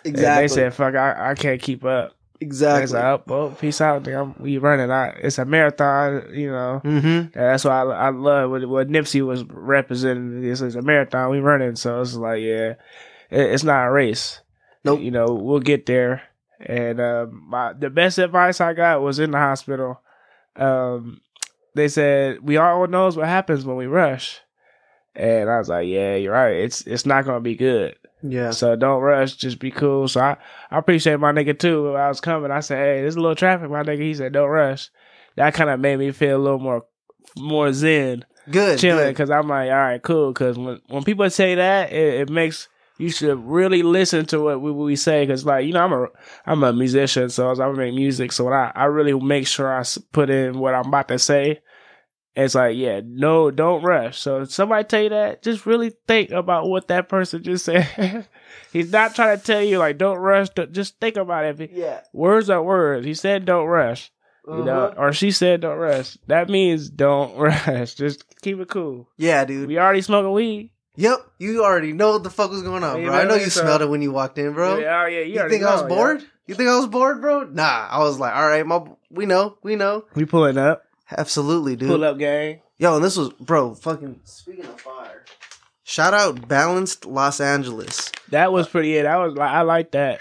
[0.05, 0.43] And exactly.
[0.45, 2.95] They said, "Fuck, I, I can't keep up." Exactly.
[2.99, 4.07] Like, oh, well, peace out.
[4.09, 4.91] I'm- We running.
[4.91, 6.81] I, it's a marathon, you know.
[6.85, 7.39] mm-hmm.
[7.39, 10.43] That's why I, I love what, what Nipsey was representing.
[10.43, 11.31] This is a marathon.
[11.31, 12.75] We running, so it's like, yeah,
[13.31, 14.41] it, it's not a race.
[14.85, 15.01] Nope.
[15.01, 16.23] You know, we'll get there.
[16.61, 20.01] And um, my the best advice I got was in the hospital.
[20.57, 21.21] Um,
[21.75, 24.41] they said we all knows what happens when we rush,
[25.15, 26.57] and I was like, yeah, you're right.
[26.57, 27.95] It's it's not gonna be good.
[28.23, 28.51] Yeah.
[28.51, 29.35] So don't rush.
[29.35, 30.09] Just be cool.
[30.09, 30.37] So I,
[30.71, 31.93] I appreciate my nigga too.
[31.93, 34.03] When I was coming, I said, hey, there's a little traffic, my nigga.
[34.03, 34.91] He said, don't rush.
[35.37, 36.85] That kind of made me feel a little more
[37.37, 38.79] more zen, Good.
[38.79, 39.05] chilling.
[39.05, 39.11] good.
[39.11, 40.33] Because I'm like, all right, cool.
[40.33, 42.69] Because when when people say that, it, it makes
[42.99, 45.25] you should really listen to what we, we say.
[45.25, 46.07] Because like you know, I'm a
[46.47, 48.33] I'm a musician, so I make music.
[48.33, 51.61] So when I I really make sure I put in what I'm about to say.
[52.45, 54.19] It's like, yeah, no, don't rush.
[54.21, 58.27] So if somebody tell you that, just really think about what that person just said.
[58.73, 60.49] He's not trying to tell you like don't rush.
[60.51, 61.71] don't- Just think about it.
[61.73, 62.01] Yeah.
[62.13, 63.05] Words are words.
[63.07, 64.11] He said don't rush.
[64.49, 64.95] You know, Uh-huh.
[65.03, 66.17] or she said don't rush.
[66.27, 67.95] That means don't rush.
[67.95, 69.09] Just keep it cool.
[69.17, 69.69] Yeah, dude.
[69.69, 70.71] We already smoking weed.
[70.97, 71.19] Yep.
[71.39, 73.17] You already know what the fuck was going on, You bro.
[73.17, 74.79] I know you so- smelled it when you walked in, bro.
[74.79, 75.21] Yeah, oh, yeah.
[75.21, 75.95] You, You think I was know, yeah.
[75.95, 76.25] bored?
[76.47, 77.45] You think I was bored, bro?
[77.45, 77.87] Nah.
[77.91, 80.05] I was like, all right, my we know, we know.
[80.15, 80.85] We pulling up.
[81.17, 81.89] Absolutely, dude.
[81.89, 82.61] Pull up gang.
[82.79, 85.25] Yo, and this was, bro, fucking, speaking of fire.
[85.85, 88.13] Shout out Balanced Los Angeles.
[88.31, 88.91] That was pretty.
[88.91, 90.21] Yeah, that was like I like that.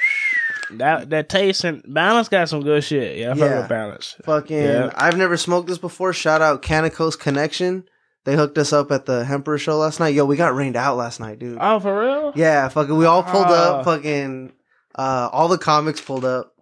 [0.72, 3.18] That that taste and balance got some good shit.
[3.18, 3.60] Yeah, I fuck Yeah.
[3.60, 4.16] with balance.
[4.26, 4.92] Fucking, Yeah.
[4.96, 6.12] I've never smoked this before.
[6.14, 7.86] Shout out Canicos Connection.
[8.26, 10.14] They hooked us up at the Hemper show last night.
[10.14, 11.58] Yo, we got rained out last night, dude.
[11.62, 12.34] Oh, for real?
[12.36, 13.78] Yeah, fucking, we all pulled Ah.
[13.80, 13.86] up.
[13.86, 14.52] Fucking,
[14.96, 16.54] uh, all the comics pulled up.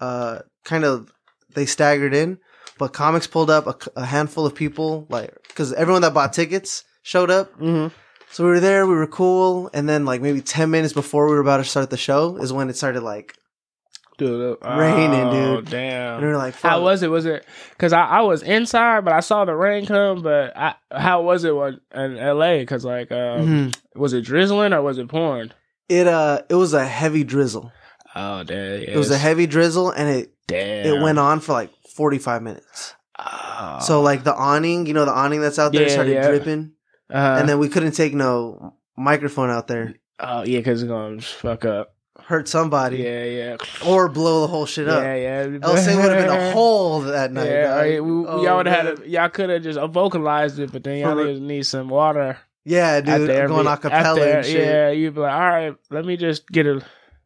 [0.00, 1.10] Uh, kind of,
[1.54, 2.38] they staggered in,
[2.78, 3.66] but comics pulled up.
[3.66, 7.52] A, a handful of people, like, because everyone that bought tickets showed up.
[7.58, 7.94] Mm-hmm.
[8.30, 11.34] So we were there, we were cool, and then like maybe ten minutes before we
[11.34, 13.34] were about to start the show is when it started like,
[14.18, 15.70] Dude, Raining, oh, dude.
[15.70, 16.14] Damn.
[16.14, 17.08] and we were like, How was it?
[17.10, 20.22] Was it because I, I was inside, but I saw the rain come.
[20.22, 22.60] But I, how was it when, in L.A.?
[22.60, 23.78] Because like, um, Mhm.
[23.94, 25.50] was it drizzling or was it pouring?
[25.88, 27.72] It uh, it was a heavy drizzle.
[28.16, 28.82] Oh damn!
[28.82, 30.86] It was a heavy drizzle, and it damn.
[30.86, 32.94] it went on for like forty five minutes.
[33.18, 33.78] Oh.
[33.82, 36.28] So like the awning, you know, the awning that's out there Yeah, started yeah.
[36.28, 36.72] dripping,
[37.12, 39.94] uh, and then we couldn't take no microphone out there.
[40.20, 41.92] oh yeah, because it's gonna fuck up.
[42.18, 43.56] Hurt somebody Yeah, yeah,
[43.86, 45.02] or blow the whole shit up.
[45.02, 45.14] yeah,
[45.46, 45.58] yeah.
[45.62, 47.46] Else it would have been a hole that night.
[47.50, 47.74] Yeah.
[47.76, 50.82] I- we, Oh, y'all would have had a, y'all could have just vocalized it, but
[50.82, 52.38] then y'all need some water.
[52.64, 54.64] Yeah, dude, after going after- acapella and shit.
[54.66, 56.80] Yeah, you'd be like, all right, let me just get a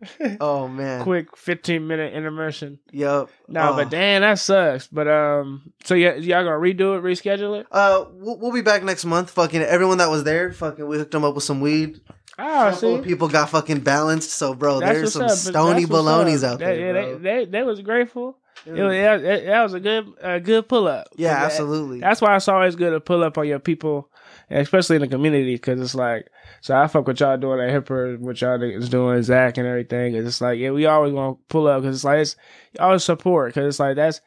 [0.41, 1.03] Oh man.
[1.03, 2.79] quick fifteen minute intermission.
[2.91, 3.31] Yup.
[3.49, 3.77] No, Oh.
[3.77, 4.87] but damn, that sucks.
[4.87, 7.67] But um, so y- y'all gonna redo it, reschedule it?
[7.71, 9.31] Uh, we'll, we'll be back next month.
[9.31, 12.01] Fucking everyone that was there, fucking, we hooked them up with some weed.
[12.39, 14.31] Oh, couple see, people got fucking balanced.
[14.31, 16.87] So, bro, That's there's some up, stony balonies out That- there.
[16.87, 18.39] yeah, they, they they was grateful.
[18.67, 21.09] It Yeah, was, that, that- that was a good a good pull up.
[21.17, 22.01] yeah, That- absolutely.
[22.01, 24.10] That's why it's always good to pull up on your people,
[24.51, 26.29] especially in the community, because it's like,
[26.61, 30.15] so I fuck with y'all doing that hipper, what y'all is doing, Zach and everything.
[30.15, 32.37] Cause it's like, yeah, we always gonna pull up because it's like, it's
[32.79, 34.21] always support because it's like, that's,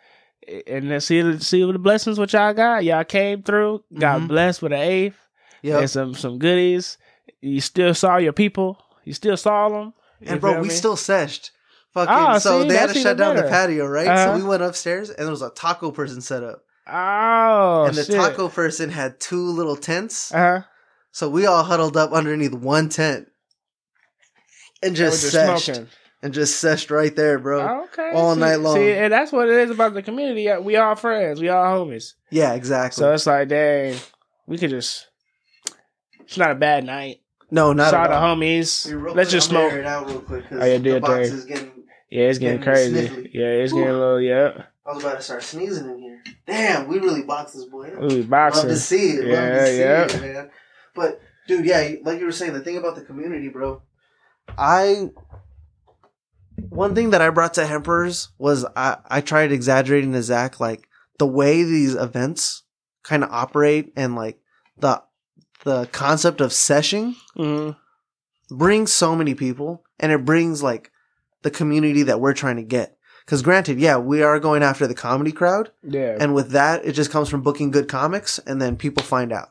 [0.67, 2.83] and then see, see the blessings what y'all got.
[2.83, 4.27] Y'all came through, got Mhm.
[4.27, 5.17] blessed with an eighth
[5.61, 5.79] Yep.
[5.79, 6.97] and some, some goodies.
[7.41, 8.77] You still saw your people.
[9.05, 9.93] You still saw them.
[10.25, 11.51] And bro, we still seshed.
[11.93, 14.07] Fucking, Ah, so see, they had to shut down the patio, right?
[14.07, 14.33] Uh-huh.
[14.33, 18.03] So we went upstairs, and there was a taco person set up, Oh, and the
[18.03, 18.15] shit.
[18.15, 20.33] taco person had two little tents.
[20.33, 20.61] Uh-huh.
[21.11, 23.27] So we all huddled up underneath one tent
[24.81, 25.59] and just seshed.
[25.75, 25.87] smoking.
[26.21, 27.83] and just seshed right there, bro.
[27.85, 28.11] Okay.
[28.13, 28.75] all see, night long.
[28.75, 30.49] See, and that's what it is about the community.
[30.61, 31.39] We all friends.
[31.39, 32.13] We all homies.
[32.31, 32.99] Yeah, exactly.
[32.99, 33.95] So it's like, dang,
[34.47, 35.07] we could just.
[36.21, 37.21] It's not a bad night.
[37.51, 38.35] no, not Saw the all.
[38.35, 38.89] homies.
[38.89, 39.71] Hey, Let's just smoke.
[39.73, 41.71] it out real quick Oh, yeah, do the it, box is getting.
[42.09, 43.07] Yeah, it's getting Getting crazy.
[43.07, 43.29] sniffly.
[43.33, 44.21] Yeah, it's getting a little.
[44.21, 44.63] Yeah.
[44.85, 46.23] I was about to start sneezing in here.
[46.45, 47.87] Damn, we really boxed this boy.
[47.89, 48.03] up.
[48.03, 48.69] Ooh, Love boxing.
[48.69, 49.25] to see it.
[49.25, 50.03] Love Yeah, to see yeah.
[50.03, 50.49] it, man.
[50.93, 53.81] But dude, yeah, like you were saying, the thing about the community, bro.
[54.57, 55.09] I
[56.69, 60.87] one thing that I brought to Hempers was I I tried exaggerating to Zach like
[61.17, 62.63] the way these events
[63.03, 64.39] kind of operate and like
[64.77, 65.01] the
[65.63, 67.71] the concept of seshing hmm
[68.51, 70.91] brings so many people and it brings like
[71.41, 72.97] the community that we're trying to get.
[73.25, 76.17] Because granted, yeah, we are going after the comedy crowd, Yeah.
[76.19, 79.49] and with that, it just comes from booking good comics, and then people find out.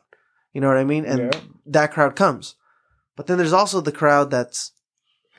[0.53, 1.05] You know what I mean?
[1.05, 1.39] And Yeah.
[1.65, 2.55] that crowd comes.
[3.15, 4.71] But then there's also the crowd that's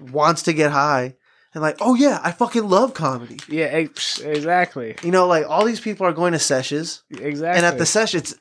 [0.01, 1.15] wants to get high
[1.55, 3.39] and like, oh yeah, I fucking love comedy.
[3.49, 3.67] yeah.
[3.67, 4.97] ex- Exactly.
[5.05, 7.57] You know, like all these people are going to sessions, Exactly.
[7.57, 8.35] and at the sesh, it's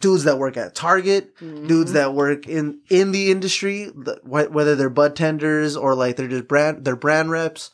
[0.00, 1.68] dudes that work at Target, Mhm.
[1.68, 6.16] dudes that work in in the industry, the- wh- whether they're bud tenders or like
[6.16, 7.70] they're just brand they're brand reps,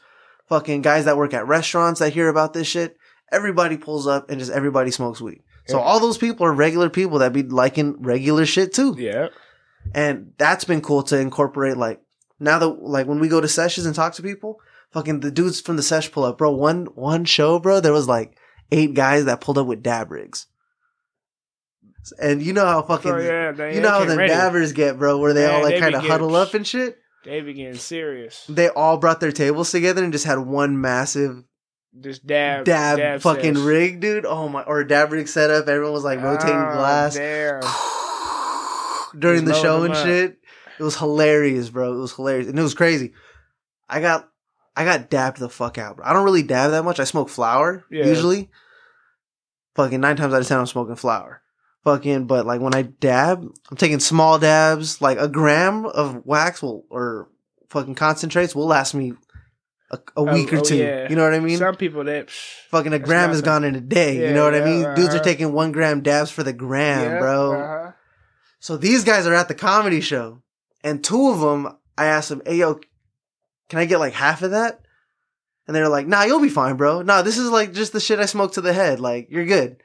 [0.53, 2.99] fucking guys that work at restaurants that hear about this shit.
[3.31, 5.43] Everybody pulls up and just everybody smokes weed.
[5.67, 8.95] So all those people are regular people that be liking regular shit too.
[8.99, 9.29] Yeah.
[9.95, 12.03] And that's been cool to incorporate like
[12.39, 15.63] now that like when we go to sessions and talk to people, fucking the dudes
[15.63, 16.51] from the sesh pull up, bro.
[16.51, 18.37] One one show, bro, there was like
[18.71, 20.49] eight guys that pulled up with dab rigs.
[22.21, 25.19] And you know how fucking So yeah, they, you know how the dabbers get, bro,
[25.19, 26.99] where they Man, all like kind of huddle up and shit.
[27.25, 28.45] They be getting serious.
[28.49, 31.45] They all brought their tables together and just had one massive
[32.01, 33.65] Just dab, dab, fucking sesh.
[33.65, 34.27] rig, dude.
[34.27, 35.69] Oh my, or dab rig setup.
[35.69, 37.17] Everyone was like rotating Oh, glass
[39.19, 40.05] during the show and up.
[40.05, 40.39] shit.
[40.79, 41.95] It was hilarious, bro.
[41.95, 43.13] It was hilarious, and it was crazy.
[43.89, 44.29] I got,
[44.75, 46.07] I got dabbed the fuck out, bro.
[46.07, 46.99] I don't really dab that much.
[46.99, 48.07] I smoke flower Yeah.
[48.07, 48.51] usually.
[49.75, 51.42] Fucking nine times out of ten, I'm smoking flower.
[51.85, 55.01] Fucking, but like when I dab, I'm taking small dabs.
[55.01, 57.29] Like a gram of wax will or
[57.71, 59.15] fucking concentrates will last me
[59.91, 60.77] a, a week or oh, two.
[60.77, 61.09] yeah.
[61.09, 61.59] You know what I mean?
[61.59, 64.29] Some people that fucking a gram is gone in a day.
[64.29, 64.95] you know what I yeah, mean?
[64.95, 65.25] Dudes are uh-huh.
[65.25, 67.53] taking one gram dabs for the gram, yeah, bro.
[67.53, 67.93] uh-huh.
[68.61, 70.41] So these guys are at the comedy show,
[70.85, 72.79] and two of them, I asked them, "Hey, yo,
[73.69, 74.81] can I get like half of that?"
[75.67, 77.03] And they're like, "Nah, you'll be fine, bro.
[77.03, 79.01] Nah, this is like just the shit I smoked to the head.
[79.01, 79.83] Like you're good."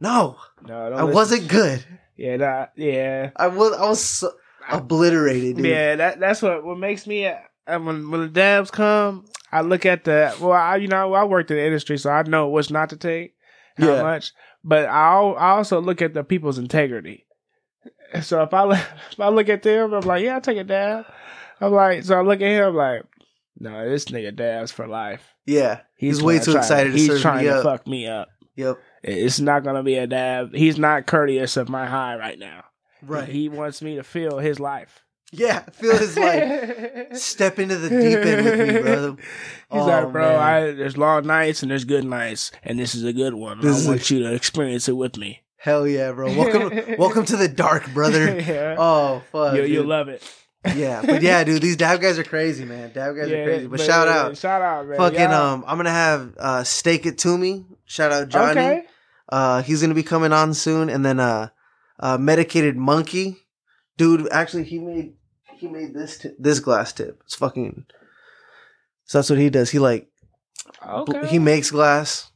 [0.00, 0.36] No,
[0.66, 1.14] No, I listen.
[1.14, 1.84] wasn't good.
[2.16, 4.32] Yeah, nah, yeah, I was, I was so
[4.70, 5.66] obliterated, dude.
[5.66, 5.96] yeah.
[5.96, 7.26] That that's what what makes me.
[7.26, 7.36] Uh,
[7.78, 10.52] when when the dabs come, I look at the well.
[10.52, 13.34] I you know I worked in the industry, so I know what's not to take,
[13.78, 14.02] how Yeah.
[14.02, 14.32] much.
[14.64, 17.26] But I I also look at the people's integrity.
[18.22, 18.78] So if I look-
[19.12, 21.06] if I look at them, I'm like, yeah, I take a dab.
[21.60, 23.02] I'm like, so I look at him like,
[23.58, 25.34] no, this nigga dabs for life.
[25.46, 27.62] Yeah, he's, trying way too excited to He's trying to up.
[27.64, 28.28] fuck me up.
[28.56, 30.54] Yep, It's not gonna be a dab.
[30.54, 32.64] He's not courteous of my high right now.
[33.02, 33.28] right.
[33.28, 35.02] He wants me to feel his life.
[35.32, 37.06] yeah, feel his life.
[37.16, 39.16] step into the deep end with me, brother.
[39.16, 40.36] He's Oh, like, bro.
[40.36, 43.60] I there's long nights and there's good nights, and this is a good one.
[43.60, 45.42] This I want you to experience it with me.
[45.56, 46.34] Hell yeah, bro.
[46.36, 48.40] Welcome, welcome to the dark, brother.
[48.46, 48.74] yeah.
[48.78, 50.22] Oh fuck, you, you'll love it.
[50.74, 52.92] Yeah, but yeah, dude, these dab guys are crazy, man.
[52.92, 53.66] Dab guys are crazy.
[53.66, 54.98] But, shout yeah, out, shout out, man.
[54.98, 57.64] fucking Y'all- um, I'm gonna have uh, stake it to me.
[57.86, 58.60] Shout out Johnny.
[58.60, 58.84] Okay.
[59.30, 61.48] Uh, he's gonna be coming on soon, and then uh,
[61.98, 63.36] uh, medicated monkey,
[63.96, 64.28] dude.
[64.32, 65.14] Actually, he made
[65.56, 67.22] he made this t- this glass tip.
[67.24, 67.86] It's fucking.
[69.04, 69.70] So that's what he does.
[69.70, 70.08] He like
[70.86, 71.26] Okay.
[71.28, 72.30] he makes glass.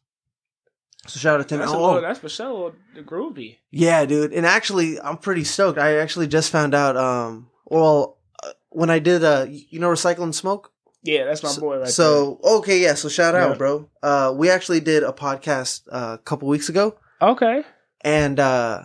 [1.07, 1.61] So shout out to him.
[1.61, 3.59] that's, Oh, little, that's for sure the groovy.
[3.71, 4.33] Yeah, dude.
[4.33, 5.79] And actually, I'm pretty stoked.
[5.79, 6.97] I actually just found out.
[6.97, 10.71] Um, well, uh, when I did, uh, you know, recycle and smoke.
[11.05, 12.95] Yeah, that's my boy right so okay, yeah.
[12.95, 13.57] So shout out, Yeah.
[13.57, 13.89] bro.
[14.03, 16.97] Uh, we actually did a podcast uh, a couple weeks ago.
[17.23, 17.63] Okay.
[18.01, 18.83] and uh,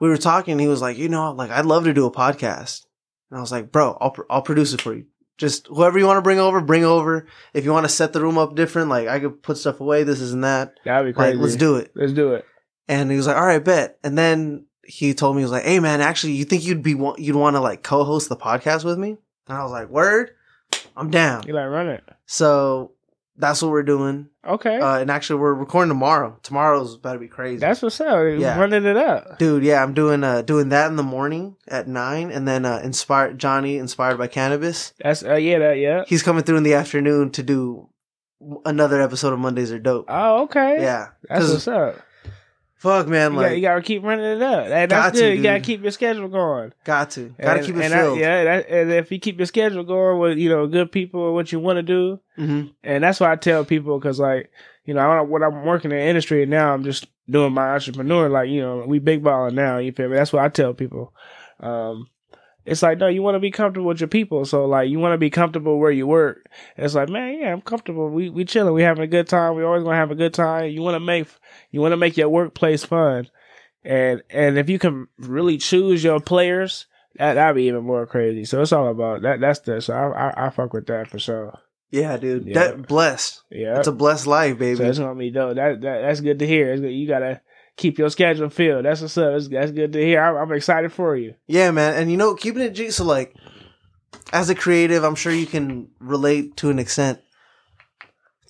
[0.00, 0.58] we were talking.
[0.58, 2.84] He was like, you know, like I'd love to do a podcast,
[3.30, 5.06] and I was like, bro, I'll pr- I'll produce it for you.
[5.36, 7.26] Just whoever you want to bring over, bring over.
[7.54, 10.04] If you want to set the room up different, like I could put stuff away.
[10.04, 10.74] This isn't that.
[10.84, 11.90] That'd be Like, let's do it.
[11.96, 12.44] Let's do it.
[12.86, 15.64] And he was like, "All right, bet." And then he told me he was like,
[15.64, 18.98] "Hey, man, actually, you think you'd be you'd want to like co-host the podcast with
[18.98, 19.16] me?"
[19.48, 20.30] And I was like, "Word,
[20.96, 22.04] I'm down." You like run it.
[22.26, 22.92] So
[23.36, 24.28] that's what we're doing.
[24.46, 24.78] Okay.
[24.78, 26.38] Uh, and actually, we're recording tomorrow.
[26.42, 28.22] Tomorrow's about to be crazy, that's what's up.
[28.38, 28.58] yeah.
[28.58, 29.38] Running it up.
[29.38, 29.64] dude.
[29.64, 33.38] Yeah, I'm doing uh doing that in the morning at nine, and then uh, inspired
[33.38, 34.92] Johnny, inspired by cannabis.
[35.02, 36.04] That's uh, yeah, that yeah.
[36.06, 37.88] He's coming through in the afternoon to do
[38.64, 40.06] another episode of Mondays are dope.
[40.08, 40.82] Oh, okay.
[40.82, 41.96] Yeah, That's what's up.
[42.76, 43.32] Fuck, man.
[43.32, 44.64] You, Like, got, you gotta keep running it up.
[44.66, 45.36] And that's Got to, good.
[45.38, 46.72] you gotta keep your schedule going.
[46.84, 48.18] got to, got to And- keep it and I- filled.
[48.18, 51.50] yeah, that, and if you keep your schedule going with you know good people what
[51.52, 54.50] you want to do, hmm and that's why I tell people because like
[54.84, 57.54] you know I don't, when I'm working in the industry and now I'm just doing
[57.54, 59.78] my entrepreneur like you know we big balling now.
[59.78, 60.16] You feel me?
[60.16, 61.14] That's what I tell people.
[61.60, 62.08] Um,
[62.66, 65.12] it's like no, you want to be comfortable with your people, so like you want
[65.12, 66.46] to be comfortable where you work.
[66.76, 68.08] It's like man, yeah, I'm comfortable.
[68.08, 68.74] We we chilling.
[68.74, 69.54] We having a good time.
[69.56, 70.70] We always gonna have a good time.
[70.70, 71.28] You want to make
[71.70, 73.28] you want to make your workplace fun,
[73.84, 76.86] and and if you can really choose your players.
[77.16, 78.44] That that'd be even more crazy.
[78.44, 79.38] So it's all about that.
[79.40, 81.56] That's the so I I, I fuck with that for sure.
[81.92, 82.44] Yeah, dude.
[82.46, 82.54] Yeah.
[82.54, 83.40] That blessed.
[83.52, 84.78] Yeah, It's a blessed life, baby.
[84.78, 85.54] so it's gonna be dope.
[85.54, 86.72] That, that that's good to hear.
[86.72, 86.88] It's good.
[86.90, 87.40] You gotta
[87.76, 88.84] keep your schedule filled.
[88.84, 89.32] That's what's up.
[89.32, 90.22] That's, that's good to hear.
[90.22, 91.34] I'm, I'm excited for you.
[91.46, 91.94] Yeah, man.
[91.94, 93.34] And you know, keeping it G, so like,
[94.32, 97.20] as a creative, I'm sure you can relate to an extent.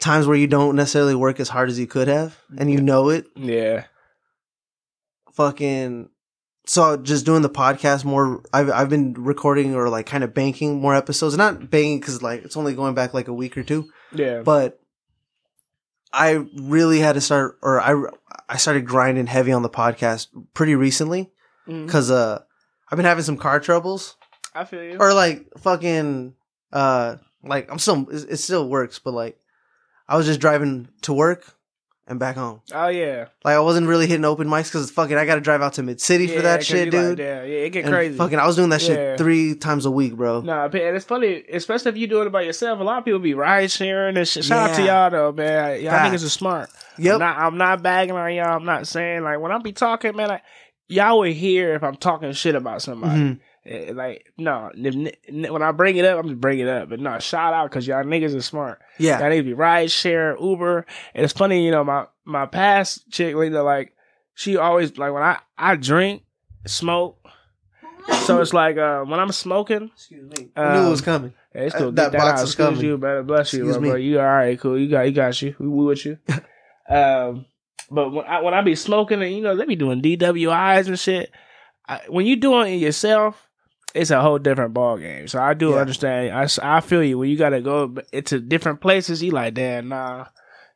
[0.00, 3.08] Times where you don't necessarily work as hard as you could have, and you know
[3.08, 3.26] it.
[3.36, 3.84] Yeah,
[5.34, 6.10] Fucking.
[6.66, 8.42] So just doing the podcast more.
[8.52, 11.36] I've I've been recording or like kind of banking more episodes.
[11.36, 14.80] Not banking because like it's only going back like a week or two, yeah, but
[16.14, 17.94] I really had to start, or I
[18.48, 21.30] I started grinding heavy on the podcast pretty recently
[21.66, 22.42] because uh
[22.90, 24.16] I've been having some car troubles.
[24.54, 24.96] I feel you.
[25.00, 26.34] or like fucking
[26.72, 29.38] uh like I'm still it it still works, but like
[30.08, 31.53] I was just driving to work
[32.06, 32.60] and back home.
[32.72, 35.62] oh yeah, Like I wasn't really hitting open mics because fucking I got to drive
[35.62, 37.18] out to Mid City yeah, for that shit, you like, dude.
[37.18, 38.16] yeah, yeah, it get And crazy.
[38.16, 39.16] Fucking, I was doing that shit Yeah.
[39.16, 40.42] three times a week, bro.
[40.42, 42.78] Nah, and it's funny, especially if you doing it by yourself.
[42.80, 44.44] A lot of people be ride sharing and shit.
[44.44, 45.80] Shout out to y'all though, man.
[45.82, 46.22] Y'all Facts.
[46.22, 46.70] niggas are smart.
[46.98, 47.14] Yep.
[47.14, 48.56] I'm not, I'm not bagging on y'all.
[48.56, 50.28] I'm not saying like when I be talking, man.
[50.28, 50.42] Like,
[50.88, 53.18] y'all will hear if I'm talking shit about somebody.
[53.18, 53.40] Mhm.
[53.66, 54.94] Eh, Like no, if,
[55.50, 56.88] when I bring it up, I'm just bring it up.
[56.90, 58.80] But no, shout out because y'all niggas are smart.
[58.98, 59.20] Yeah.
[59.20, 60.84] Y'all need to be ride share, Uber.
[61.14, 63.94] And it's funny, you know, my my past chick, know, like
[64.34, 66.22] she always like when I I drink,
[66.66, 67.18] smoke.
[68.26, 70.50] So it's like uh, when I'm smoking, Excuse me.
[70.56, 71.32] I knew it was Um, coming.
[71.54, 72.44] hey, still Uh, that that, box out.
[72.44, 72.84] is Excuse coming.
[72.84, 73.96] you, better bless you, Excuse bro, bro.
[73.98, 74.60] You all right?
[74.60, 74.78] Cool.
[74.78, 75.54] You got you got you.
[75.58, 76.18] We, we with you.
[76.94, 77.46] um,
[77.90, 80.98] but when I when I be smoking and you know they be doing DWIs and
[80.98, 81.30] shit.
[81.86, 83.43] I, when you doing it yourself,
[83.94, 85.28] it's a whole different ball game.
[85.28, 85.76] So I do Yeah.
[85.76, 86.50] understand.
[86.62, 89.22] I feel you when you got to go into different places.
[89.22, 90.26] You like, damn, nah,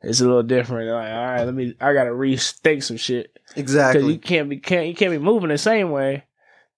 [0.03, 0.89] it's a little different.
[0.91, 1.75] Like, all right, let me.
[1.81, 4.01] I gotta rethink some shit Exactly.
[4.03, 6.25] because you can't be can't you can't be moving the same way.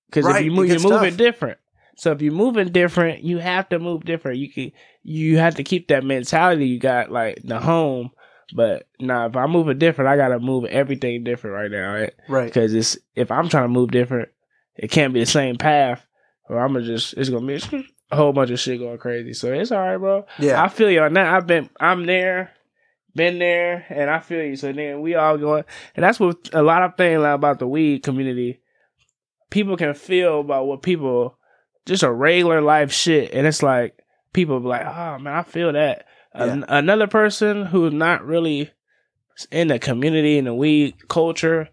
[0.08, 1.18] Because Right, if you move, you're moving tough.
[1.18, 1.58] different.
[1.96, 4.38] So if you're moving different, you have to move different.
[4.38, 4.72] You can
[5.02, 8.10] you have to keep that mentality you got like the home.
[8.54, 12.12] But nah, if I'm moving different, I gotta move everything different right now, right?
[12.28, 12.46] right.
[12.46, 14.30] Because it's if I'm trying to move different,
[14.76, 16.04] it can't be the same path.
[16.50, 17.60] Or I'm gonna just it's gonna be
[18.10, 19.32] a whole bunch of shit going crazy.
[19.34, 20.26] So it's all right, bro.
[20.38, 20.62] Yeah.
[20.62, 21.32] I feel you on that.
[21.32, 22.50] I've been, I'm there,
[23.14, 24.56] been there, and I feel you.
[24.56, 28.02] So then we all going, and that's what a lot of things about the weed
[28.02, 28.60] community.
[29.48, 31.38] People can feel about what people,
[31.86, 33.96] just a regular life shit, and it's like
[34.32, 36.06] people be like, oh man, I feel that.
[36.32, 38.70] An- another person who's not really
[39.52, 41.68] in the community in the weed culture,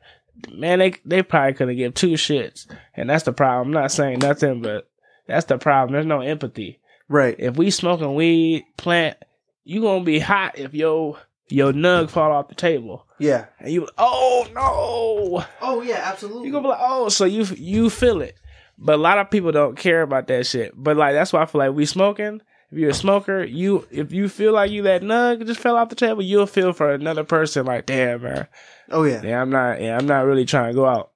[0.52, 3.68] man, they they probably couldn't give two shits, and that's the problem.
[3.68, 4.90] I'm not saying nothing, but
[5.28, 5.94] that's the problem.
[5.94, 7.36] There's no empathy right.
[7.38, 9.18] if we smoking weed plant,
[9.64, 11.18] you gonna be hot if yo
[11.50, 13.06] your nug fall off the table.
[13.20, 13.46] Yeah.
[13.60, 15.46] And you oh no.
[15.62, 16.02] Oh yeah.
[16.04, 16.48] Absolutely.
[16.48, 18.36] You gonna be like, oh, so you you feel it.
[18.78, 20.74] But a lot of people don't care about that shit.
[20.76, 22.42] But like that's why I feel like we smoking.
[22.72, 25.90] If you're a smoker, you if you feel like you that nug just fell off
[25.90, 28.48] the table, you'll feel for another person like, damn man,
[28.90, 29.22] oh yeah.
[29.24, 31.12] yeah, I'm not, yeah, I'm not really trying to go out.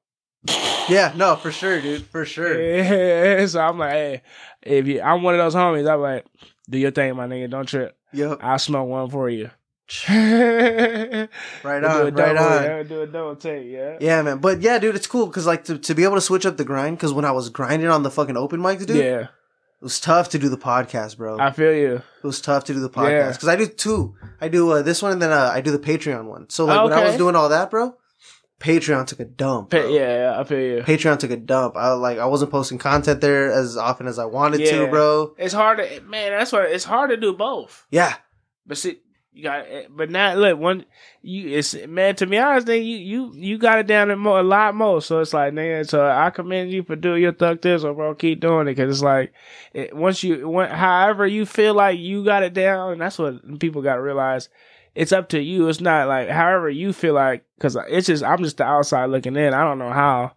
[0.89, 1.13] Yeah.
[1.15, 2.03] No, for sure, dude.
[2.03, 2.61] For sure.
[2.61, 4.21] Yeah, so I'm like, hey,
[4.61, 6.25] if you, I'm one of those homies, I'm like,
[6.69, 7.97] do your thing, my nigga, don't trip.
[8.13, 8.39] Yep.
[8.41, 9.49] I'll smoke one for you.
[10.09, 12.13] Right on.
[12.13, 12.63] Right on.
[12.63, 13.97] Yeah, do a double take, yeah.
[13.99, 14.37] Yeah, man.
[14.37, 16.63] But yeah, dude, it's cool because like to, to be able to switch up the
[16.63, 16.97] grind.
[16.97, 19.27] Because when I was grinding on the fucking open mics, dude, Yeah,
[19.81, 21.39] it was tough to do the podcast, bro.
[21.39, 21.95] I feel you.
[21.95, 24.15] it was tough to do the podcast because I do two.
[24.39, 26.49] I do uh, this one and then uh, I do the Patreon one.
[26.49, 27.95] So like when I was doing all that, bro,
[28.59, 29.71] Patreon took a dump.
[29.71, 30.83] Pa- yeah, yeah, I feel you.
[30.83, 31.75] Patreon took a dump.
[31.75, 34.81] I like I wasn't posting content there as often as I wanted Yeah.
[34.85, 35.33] to, bro.
[35.37, 36.31] It's hard to, man.
[36.31, 37.87] That's why it's hard to do both.
[37.89, 38.13] Yeah,
[38.67, 38.99] But see,
[39.33, 40.85] you got, eh, but now look, one,
[41.21, 42.15] you, it's man.
[42.17, 45.01] To be honest, then you, you, you got it down more, a lot more.
[45.01, 45.85] So it's like, man.
[45.85, 48.93] So I commend you for doing your thug this, or bro, keep doing it because
[48.93, 49.33] it's like,
[49.73, 53.59] it, once you, when, however you feel like you got it down, and that's what
[53.59, 54.49] people got to realize.
[54.93, 55.69] It's up to you.
[55.69, 59.37] It's not like however you feel like, because it's just I'm just the outside looking
[59.37, 59.53] in.
[59.53, 60.33] I don't know how.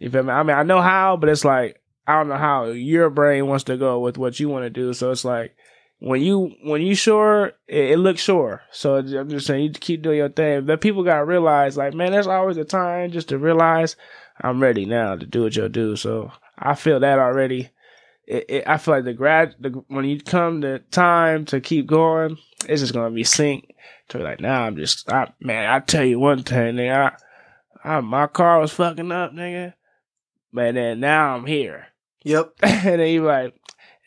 [0.00, 0.32] You feel me?
[0.32, 3.64] I mean, I know how, but it's like I don't know how your brain wants
[3.64, 4.92] to go with what you want to do.
[4.92, 5.54] So it's like
[6.02, 8.62] when you when you sure, it, it looks sure.
[8.72, 10.66] So I'm just saying, you keep doing your thing.
[10.66, 13.94] But people gotta realize, like, man, there's always a time just to realize
[14.40, 15.94] I'm ready now to do what you'll do.
[15.94, 17.70] So I feel that already.
[18.26, 21.86] It, it, I feel like the grad, the, when you come the time to keep
[21.86, 22.36] going,
[22.68, 23.72] it's just gonna be sync.
[24.08, 27.12] To be like, now I'm just, I, man, I tell you one thing, nigga,
[27.84, 29.74] I, I, my car was fucking up, nigga,
[30.52, 31.86] but then now I'm here,
[32.24, 32.54] Yep.
[32.62, 33.54] and then you like,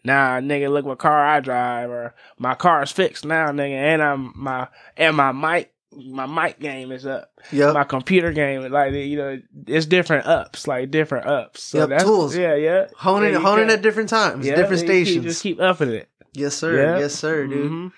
[0.06, 4.02] nah, nigga, look what car I drive, or my car is fixed now, nigga, and
[4.02, 7.72] I'm my and my mic, my mic game is up Yeah.
[7.72, 11.64] my computer game, like you know, it's different ups, like different ups.
[11.64, 12.36] So Yep, that's tools.
[12.36, 12.88] Yeah, yeah.
[12.98, 15.26] honing Yeah, honing at different times, yeah, different you stations.
[15.26, 16.10] just keep upping it.
[16.34, 16.76] yes, sir.
[16.76, 17.00] Yeah.
[17.00, 17.72] Yes, sir, dude.
[17.72, 17.92] Mhm.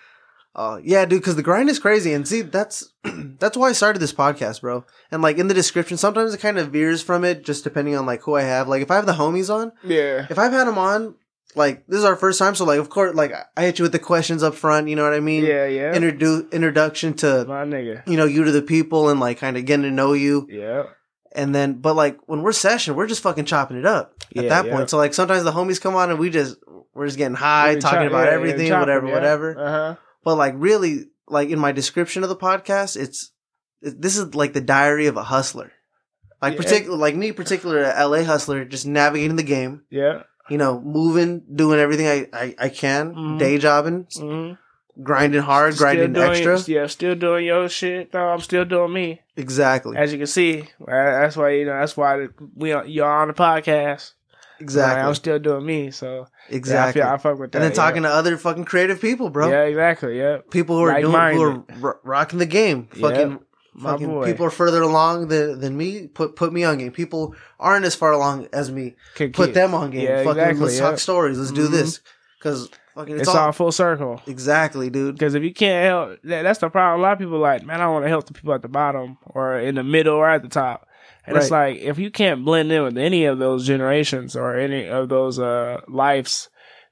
[0.56, 2.92] Uh, yeah, dude, because the grind is crazy, and see, that's
[3.40, 4.86] that's why I started this podcast, bro.
[5.12, 8.08] And like in the description, sometimes it kind of veers from it, just depending on
[8.08, 8.68] like who I have.
[8.68, 10.26] Like if I have the homies on, Yeah.
[10.32, 11.14] if I've had them on,
[11.56, 13.92] like this is our first time, so like of course, like I hit you with
[13.92, 14.88] the questions up front.
[14.90, 15.44] You know what I mean?
[15.44, 15.96] Yeah, yeah.
[15.96, 18.08] Introdu- introduction to my nigga.
[18.08, 20.84] you know you to the people and like kind of getting to know you, Yeah.
[21.34, 24.50] and then but like when we're session, we're just fucking chopping it up at Yeah,
[24.50, 24.76] that yeah.
[24.76, 24.90] point.
[24.90, 26.58] So like sometimes the homies come on and we just
[26.94, 29.58] we're just getting high, talking chop- about yeah, everything, yeah, whatever, whatever.
[29.60, 29.96] Uh-huh.
[30.24, 33.32] But like really, like in my description of the podcast, it's
[33.82, 35.72] it, this is like the diary of a hustler.
[36.42, 39.82] Like particular, like me, particular LA hustler, just navigating the game.
[39.90, 40.24] Yeah.
[40.50, 43.40] You know, moving, doing everything I I, I can, Mhm.
[43.40, 44.54] day jobbing, Mm-hmm.
[45.04, 46.60] grinding hard, grinding doing, extra.
[46.68, 48.14] Yeah, still doing your shit.
[48.14, 49.22] No, I'm still doing me.
[49.36, 51.80] Exactly, As you can see, that's why you know.
[51.80, 54.14] That's why we you're on the podcast.
[54.60, 55.92] exactly, I'm still doing me.
[55.92, 57.02] So exactly.
[57.02, 57.58] Yeah, I, feel, I fuck with that.
[57.58, 57.76] and then yeah.
[57.76, 59.50] talking to other fucking creative people, bro.
[59.50, 60.18] Yeah, exactly.
[60.18, 60.38] Yeah.
[60.50, 62.88] People who are doing, who are rocking the game.
[63.00, 63.38] Fucking, my
[63.80, 66.08] fucking people are further along than, than me.
[66.08, 66.92] Put put me on game.
[66.92, 68.96] People aren't as far along as me.
[69.16, 70.04] Could put keep- them on game.
[70.04, 70.90] Yeah, fucking exactly, let's yeah.
[70.90, 71.38] talk stories.
[71.40, 71.72] Let's do Mhm.
[71.72, 72.02] this
[72.40, 74.22] because fucking it's, It's, all, all full circle.
[74.28, 75.16] exactly, dude.
[75.16, 77.00] Because if you can't help, that, that's the problem.
[77.00, 78.68] A lot of people are like, man, I want to help the people at the
[78.68, 80.88] bottom or in the middle or at the top.
[81.26, 84.88] And it's like if you can't blend in with any of those generations or any
[84.88, 86.48] of those uh lives,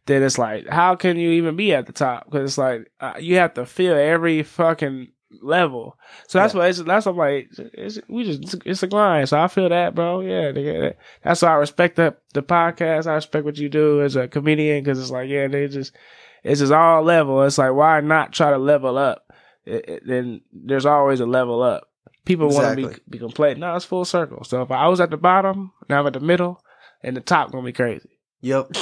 [0.07, 2.25] then it's like, how can you even be at the top?
[2.25, 5.07] Because it's like uh, you have to feel every fucking
[5.41, 5.97] level.
[6.28, 6.59] So that's Yeah.
[6.59, 9.30] why it's that's why I'm like it's, we just it's a grind.
[9.30, 10.21] So I feel that, bro.
[10.21, 13.07] Yeah, nigga, that's why I respect the the podcast.
[13.07, 15.95] I respect what you do as a comedian because it's like yeah, they just
[16.43, 17.43] it's just all level.
[17.43, 19.23] It's like why not try to level up?
[19.65, 21.89] Then there's always a level up.
[22.26, 23.57] People want to be be complete.
[23.57, 24.43] No, it's full circle.
[24.43, 26.59] So if I was at the bottom, now I'm at the middle,
[27.03, 28.09] and the top gonna be crazy.
[28.41, 28.71] Yep,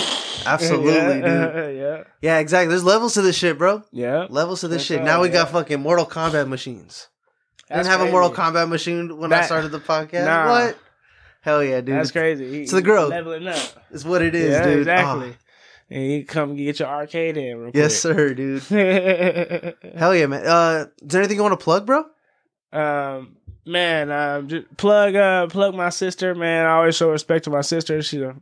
[0.47, 1.77] absolutely, yeah, dude.
[1.77, 2.69] yeah, Yeah, exactly.
[2.69, 3.83] There's levels to this shit, bro.
[3.91, 4.27] yeah.
[4.29, 4.97] Levels to this That's shit.
[4.99, 7.07] right, now we got fucking Mortal Kombat machines.
[7.69, 8.11] I didn't have a.
[8.11, 10.25] Mortal Kombat machine when I started the podcast.
[10.25, 10.49] Nah.
[10.49, 10.77] What?
[11.41, 11.95] Hell yeah, dude.
[11.95, 12.61] That's crazy.
[12.63, 13.09] It's the growth.
[13.09, 13.57] leveling up.
[13.91, 14.77] It's what it is, yeah, dude.
[14.79, 15.31] exactly.
[15.33, 15.43] Ah,
[15.89, 17.57] And you come get your arcade in.
[17.57, 18.63] Real yes, sir, dude.
[19.95, 20.45] Hell yeah, man.
[20.47, 22.05] Uh, is there anything you want to plug, bro?
[22.71, 23.35] um,
[23.65, 26.35] man, um, just plug, uh, plug my sister.
[26.35, 28.01] Man, I always show respect to my sister.
[28.01, 28.35] She's a,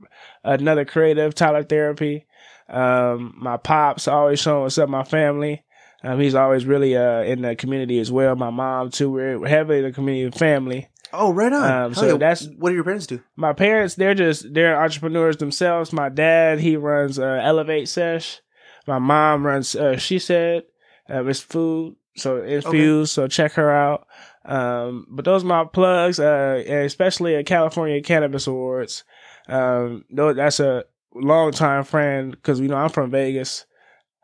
[0.43, 2.25] another creative, Tyler Therapy.
[2.69, 4.89] Um, my pops always showing what's up.
[4.89, 5.63] My family.
[6.03, 8.35] Um, he's always really uh in the community as well.
[8.35, 9.11] My mom too.
[9.11, 10.87] We're heavily in the community family.
[11.13, 11.71] Oh, right on.
[11.71, 12.17] Um, so yeah.
[12.17, 13.21] that's- what do your parents do?
[13.35, 18.39] my parents they're just they're entrepreneurs themselves my dad he runs uh, elevate sesh
[18.87, 20.63] my mom runs uh, she said
[21.09, 24.07] uh, it's food so infused so check her out
[24.45, 29.03] um, but those are my plugs uh, especially at california cannabis awards
[29.47, 30.83] um, that's a
[31.13, 33.65] long time friend because you know i'm from vegas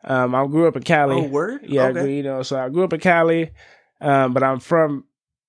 [0.04, 1.60] um, i grew up in cali Oh, word.
[1.68, 2.16] yeah, Okay.
[2.16, 3.50] you know, so I grew up in Cali,
[4.00, 5.04] um, but I'm from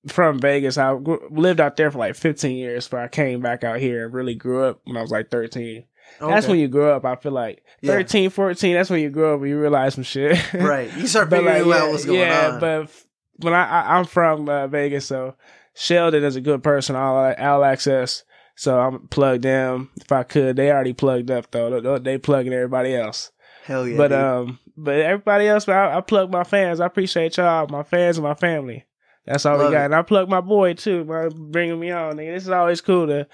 [0.08, 0.78] from Vegas.
[0.78, 4.06] I grew, lived out there for like 15 years, but I came back out here
[4.06, 5.86] and really grew up when I was like 13.
[6.20, 7.06] That's when you grow up.
[7.06, 7.92] I feel like Yeah.
[7.94, 8.74] 13, 14.
[8.74, 10.54] That's when you grow up and you realize some shit.
[10.54, 10.92] right.
[10.98, 12.60] You start but figuring like, out yeah, what's going yeah, on.
[12.60, 13.06] but f-
[13.42, 15.36] when I, I I'm from uh, Vegas, so
[15.76, 16.96] Sheldon is a good person.
[16.96, 18.24] All all access.
[18.56, 20.58] So I'm plugged them if I could.
[20.58, 21.98] They already plugged up though.
[22.00, 23.32] They- plugging everybody else
[23.64, 23.96] Hell yeah.
[23.98, 24.18] but dude.
[24.20, 26.80] um, but everybody else, I, I plug my fans.
[26.82, 28.86] I appreciate y'all, my fans and my family.
[29.26, 29.82] That's all Love we got.
[29.84, 29.86] it.
[29.86, 32.18] And I plug my boy too, man, bringing me on.
[32.18, 32.34] Nigga.
[32.34, 33.28] This is always cool to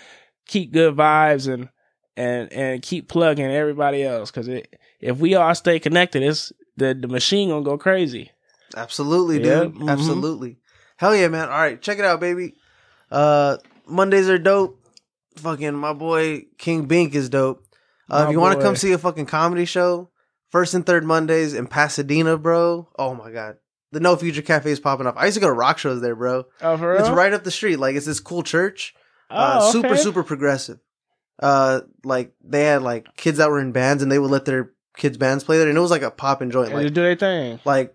[0.48, 1.70] keep good vibes and
[2.18, 6.94] and and keep plugging everybody else because it, if we all stay connected, it's the
[6.94, 8.32] the machine gonna go crazy.
[8.76, 9.74] Absolutely, dude.
[9.76, 9.90] mhm.
[9.90, 10.58] Absolutely.
[10.98, 11.44] Hell yeah, man.
[11.50, 12.56] All right, check it out, baby.
[13.12, 13.58] Uh,
[13.88, 14.82] Mondays are dope.
[15.38, 17.64] Fucking my boy King Bink is dope.
[18.10, 20.10] Uh, My if you want to come see a fucking comedy show,
[20.50, 22.88] first and third Mondays in Pasadena, bro.
[22.98, 23.58] Oh my god,
[23.92, 25.16] the No Future Cafe is popping up.
[25.18, 26.46] I used to go to rock shows there, bro.
[26.62, 27.02] Oh, for real?
[27.02, 27.78] It's right up the street.
[27.78, 28.94] Like it's this cool church.
[29.30, 29.98] Oh, uh, super okay.
[29.98, 30.80] super progressive.
[31.42, 34.72] Uh, like they had like kids that were in bands and they would let their
[34.96, 36.54] kids bands play there, and it was like a joint.
[36.54, 37.60] And Like they do their thing.
[37.66, 37.94] like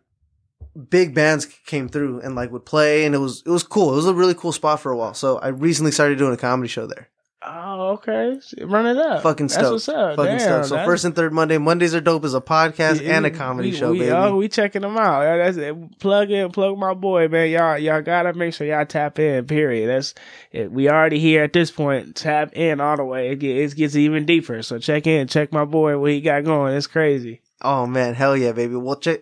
[0.88, 3.92] big bands came through and like would play, and it was it was cool.
[3.92, 5.14] It was a really cool spot for a while.
[5.14, 7.08] So I recently started doing a comedy show there.
[7.42, 8.38] Oh, okay.
[8.60, 9.22] Run it up.
[9.22, 9.62] Fucking stuff.
[9.62, 10.16] That's what's up.
[10.16, 10.66] Fucking Damn, stuff.
[10.66, 13.70] So first and third Monday, Mondays are dope as a podcast we- and a comedy
[13.70, 14.10] we, show, we, baby.
[14.10, 15.22] Oh, we checking them out.
[15.22, 15.98] That's it.
[16.00, 17.48] Plug in, plug my boy, man.
[17.48, 19.46] Y'all, y'all gotta make sure y'all tap in.
[19.46, 19.88] Period.
[19.88, 20.14] That's
[20.52, 20.70] it.
[20.70, 22.14] We already here at this point.
[22.14, 23.30] Tap in all the way.
[23.30, 24.62] It, get, it gets even deeper.
[24.62, 25.96] So check in, check my boy.
[25.96, 26.74] What he got going?
[26.74, 27.40] It's crazy.
[27.62, 28.76] Oh man, hell yeah, baby.
[28.76, 29.20] Well, check.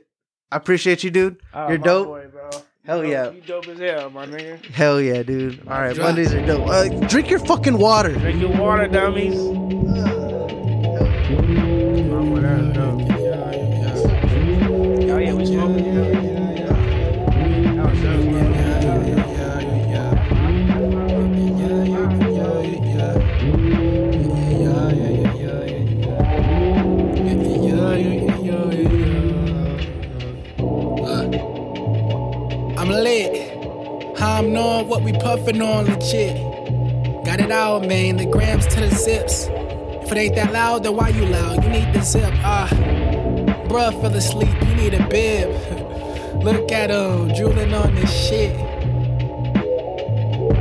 [0.51, 1.37] I appreciate you, dude.
[1.53, 2.07] Oh, You're dope.
[2.07, 2.51] boy, bro.
[2.87, 3.25] Hell You yeah.
[3.25, 4.65] dope- You dope as hell, my nigga.
[4.67, 5.61] Hell yeah, dude.
[5.69, 6.07] All right, Drop.
[6.09, 6.67] Mondays are dope.
[6.69, 8.13] Uh, drink your fucking water.
[8.15, 9.39] Drink your water, dummies.
[15.11, 16.18] Oh yeah, we smoking.
[34.39, 36.37] I'm knowing what we puffin' on legit.
[37.25, 38.19] Got it out, man.
[38.19, 39.49] The grams to the zips.
[39.49, 41.65] If it ain't that loud, then why you loud?
[41.65, 42.33] You need the zip.
[42.45, 42.69] Ah,
[43.67, 44.55] bruh fell asleep.
[44.65, 45.51] You need a bib.
[46.45, 48.57] Look at him drooling on this shit.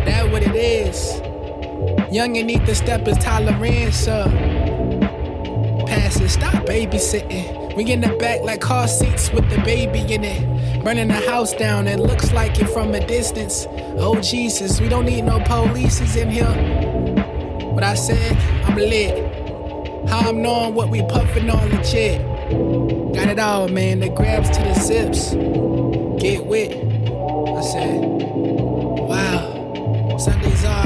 [0.06, 1.22] That what it is.
[2.12, 4.32] Young and need to step his tolerance up.
[5.86, 7.67] Pass it, stop babysitting.
[7.78, 10.84] We in the back like car seats with the baby in it.
[10.84, 13.68] Burning the house down, it looks like it from a distance.
[14.00, 16.50] Oh Jesus, we don't need no polices in here.
[17.68, 20.10] What I said, I'm lit.
[20.10, 22.20] How I'm knowing what we puffin' on the legit.
[23.14, 24.00] Got it all, man.
[24.00, 25.36] The grabs to the zips.
[26.20, 26.72] Get wit.
[26.72, 28.02] I said,
[29.08, 30.18] wow.
[30.18, 30.77] Sundays dope.